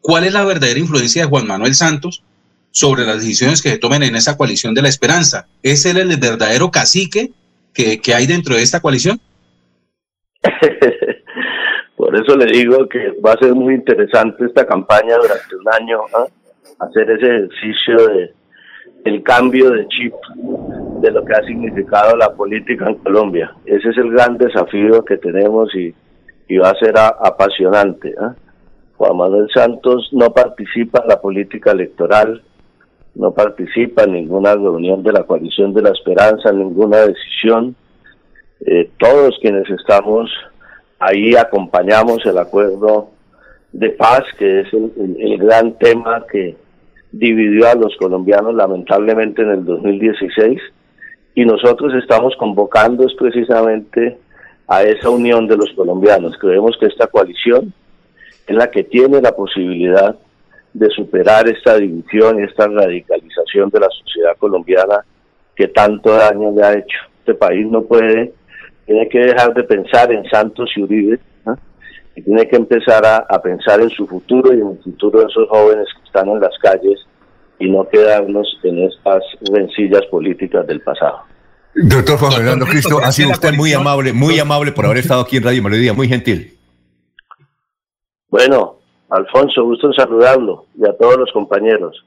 ¿cuál 0.00 0.24
es 0.24 0.32
la 0.32 0.44
verdadera 0.44 0.80
influencia 0.80 1.22
de 1.22 1.28
Juan 1.28 1.46
Manuel 1.46 1.74
Santos 1.74 2.24
sobre 2.70 3.06
las 3.06 3.20
decisiones 3.20 3.62
que 3.62 3.70
se 3.70 3.78
tomen 3.78 4.02
en 4.02 4.16
esa 4.16 4.36
coalición 4.36 4.74
de 4.74 4.82
la 4.82 4.88
esperanza? 4.88 5.46
¿Es 5.62 5.86
él 5.86 5.98
el 5.98 6.16
verdadero 6.16 6.70
cacique 6.70 7.30
que, 7.72 8.00
hay 8.14 8.26
dentro 8.26 8.56
de 8.56 8.62
esta 8.62 8.80
coalición? 8.80 9.20
Por 11.96 12.14
eso 12.14 12.36
le 12.36 12.46
digo 12.46 12.88
que 12.88 13.12
va 13.24 13.32
a 13.32 13.38
ser 13.38 13.54
muy 13.54 13.74
interesante 13.74 14.44
esta 14.44 14.66
campaña 14.66 15.16
durante 15.16 15.56
un 15.56 15.68
año, 15.72 16.00
¿ah? 16.14 16.26
hacer 16.80 17.10
ese 17.10 17.26
ejercicio 17.26 18.08
de 18.08 18.34
el 19.06 19.22
cambio 19.22 19.70
de 19.70 19.86
chip 19.86 20.12
de 21.00 21.10
lo 21.12 21.24
que 21.24 21.32
ha 21.32 21.42
significado 21.44 22.16
la 22.16 22.34
política 22.34 22.86
en 22.88 22.96
Colombia. 22.96 23.54
Ese 23.64 23.90
es 23.90 23.98
el 23.98 24.10
gran 24.10 24.36
desafío 24.36 25.04
que 25.04 25.16
tenemos 25.16 25.72
y, 25.74 25.94
va 26.58 26.70
a 26.70 26.78
ser 26.78 26.94
apasionante. 26.98 28.08
¿eh? 28.08 28.34
Juan 28.96 29.16
Manuel 29.16 29.48
Santos 29.54 30.08
no 30.12 30.30
participa 30.30 31.02
en 31.02 31.08
la 31.08 31.20
política 31.20 31.70
electoral, 31.70 32.42
no 33.14 33.30
participa 33.30 34.04
en 34.04 34.14
ninguna 34.14 34.54
reunión 34.54 35.02
de 35.04 35.12
la 35.12 35.22
coalición 35.22 35.72
de 35.72 35.82
la 35.82 35.90
esperanza, 35.90 36.50
en 36.50 36.58
ninguna 36.58 36.98
decisión. 36.98 37.76
Eh, 38.66 38.90
todos 38.98 39.38
quienes 39.40 39.70
estamos 39.70 40.30
ahí 40.98 41.36
acompañamos 41.36 42.24
el 42.26 42.38
acuerdo 42.38 43.10
de 43.72 43.90
paz, 43.90 44.22
que 44.36 44.60
es 44.60 44.72
el 44.72 45.38
gran 45.38 45.74
tema 45.74 46.24
que 46.30 46.56
dividió 47.18 47.68
a 47.68 47.74
los 47.74 47.96
colombianos 47.96 48.54
lamentablemente 48.54 49.42
en 49.42 49.50
el 49.50 49.64
2016 49.64 50.60
y 51.34 51.44
nosotros 51.44 51.94
estamos 51.94 52.34
convocando 52.36 53.06
es 53.06 53.14
precisamente 53.14 54.18
a 54.68 54.82
esa 54.82 55.10
unión 55.10 55.46
de 55.46 55.56
los 55.56 55.70
colombianos. 55.74 56.36
Creemos 56.38 56.76
que 56.78 56.86
esta 56.86 57.06
coalición 57.06 57.72
es 58.46 58.56
la 58.56 58.70
que 58.70 58.84
tiene 58.84 59.20
la 59.20 59.32
posibilidad 59.32 60.16
de 60.74 60.88
superar 60.90 61.48
esta 61.48 61.78
división 61.78 62.38
y 62.38 62.44
esta 62.44 62.66
radicalización 62.66 63.70
de 63.70 63.80
la 63.80 63.88
sociedad 63.88 64.36
colombiana 64.38 65.00
que 65.54 65.68
tanto 65.68 66.12
daño 66.12 66.52
le 66.52 66.62
ha 66.62 66.72
hecho. 66.72 66.98
Este 67.20 67.34
país 67.34 67.66
no 67.66 67.82
puede, 67.82 68.32
tiene 68.84 69.08
que 69.08 69.20
dejar 69.20 69.54
de 69.54 69.64
pensar 69.64 70.12
en 70.12 70.24
Santos 70.28 70.70
y 70.76 70.82
Uribe 70.82 71.18
y 72.16 72.22
tiene 72.22 72.48
que 72.48 72.56
empezar 72.56 73.04
a, 73.04 73.42
pensar 73.42 73.80
en 73.80 73.90
su 73.90 74.06
futuro 74.06 74.52
y 74.54 74.60
en 74.60 74.68
el 74.68 74.82
futuro 74.82 75.20
de 75.20 75.26
esos 75.26 75.48
jóvenes 75.50 75.86
que 75.94 76.06
están 76.06 76.28
en 76.30 76.40
las 76.40 76.56
calles 76.62 77.06
y 77.58 77.70
no 77.70 77.86
quedarnos 77.88 78.58
en 78.62 78.84
estas 78.84 79.22
rencillas 79.52 80.02
políticas 80.10 80.66
del 80.66 80.80
pasado. 80.80 81.20
Doctor 81.74 82.18
Juan 82.18 82.32
Fernando 82.32 82.64
Cristo, 82.64 82.98
ha 83.04 83.12
sido 83.12 83.30
usted 83.30 83.52
muy 83.52 83.74
amable, 83.74 84.14
muy 84.14 84.38
amable 84.38 84.72
por 84.72 84.86
haber 84.86 84.98
estado 84.98 85.20
aquí 85.20 85.36
en 85.36 85.44
Radio 85.44 85.62
Melodía, 85.62 85.92
muy 85.92 86.08
gentil. 86.08 86.56
Bueno, 88.30 88.78
Alfonso, 89.10 89.62
gusto 89.64 89.88
en 89.88 89.92
saludarlo 89.92 90.64
y 90.74 90.88
a 90.88 90.96
todos 90.96 91.18
los 91.18 91.30
compañeros. 91.32 92.02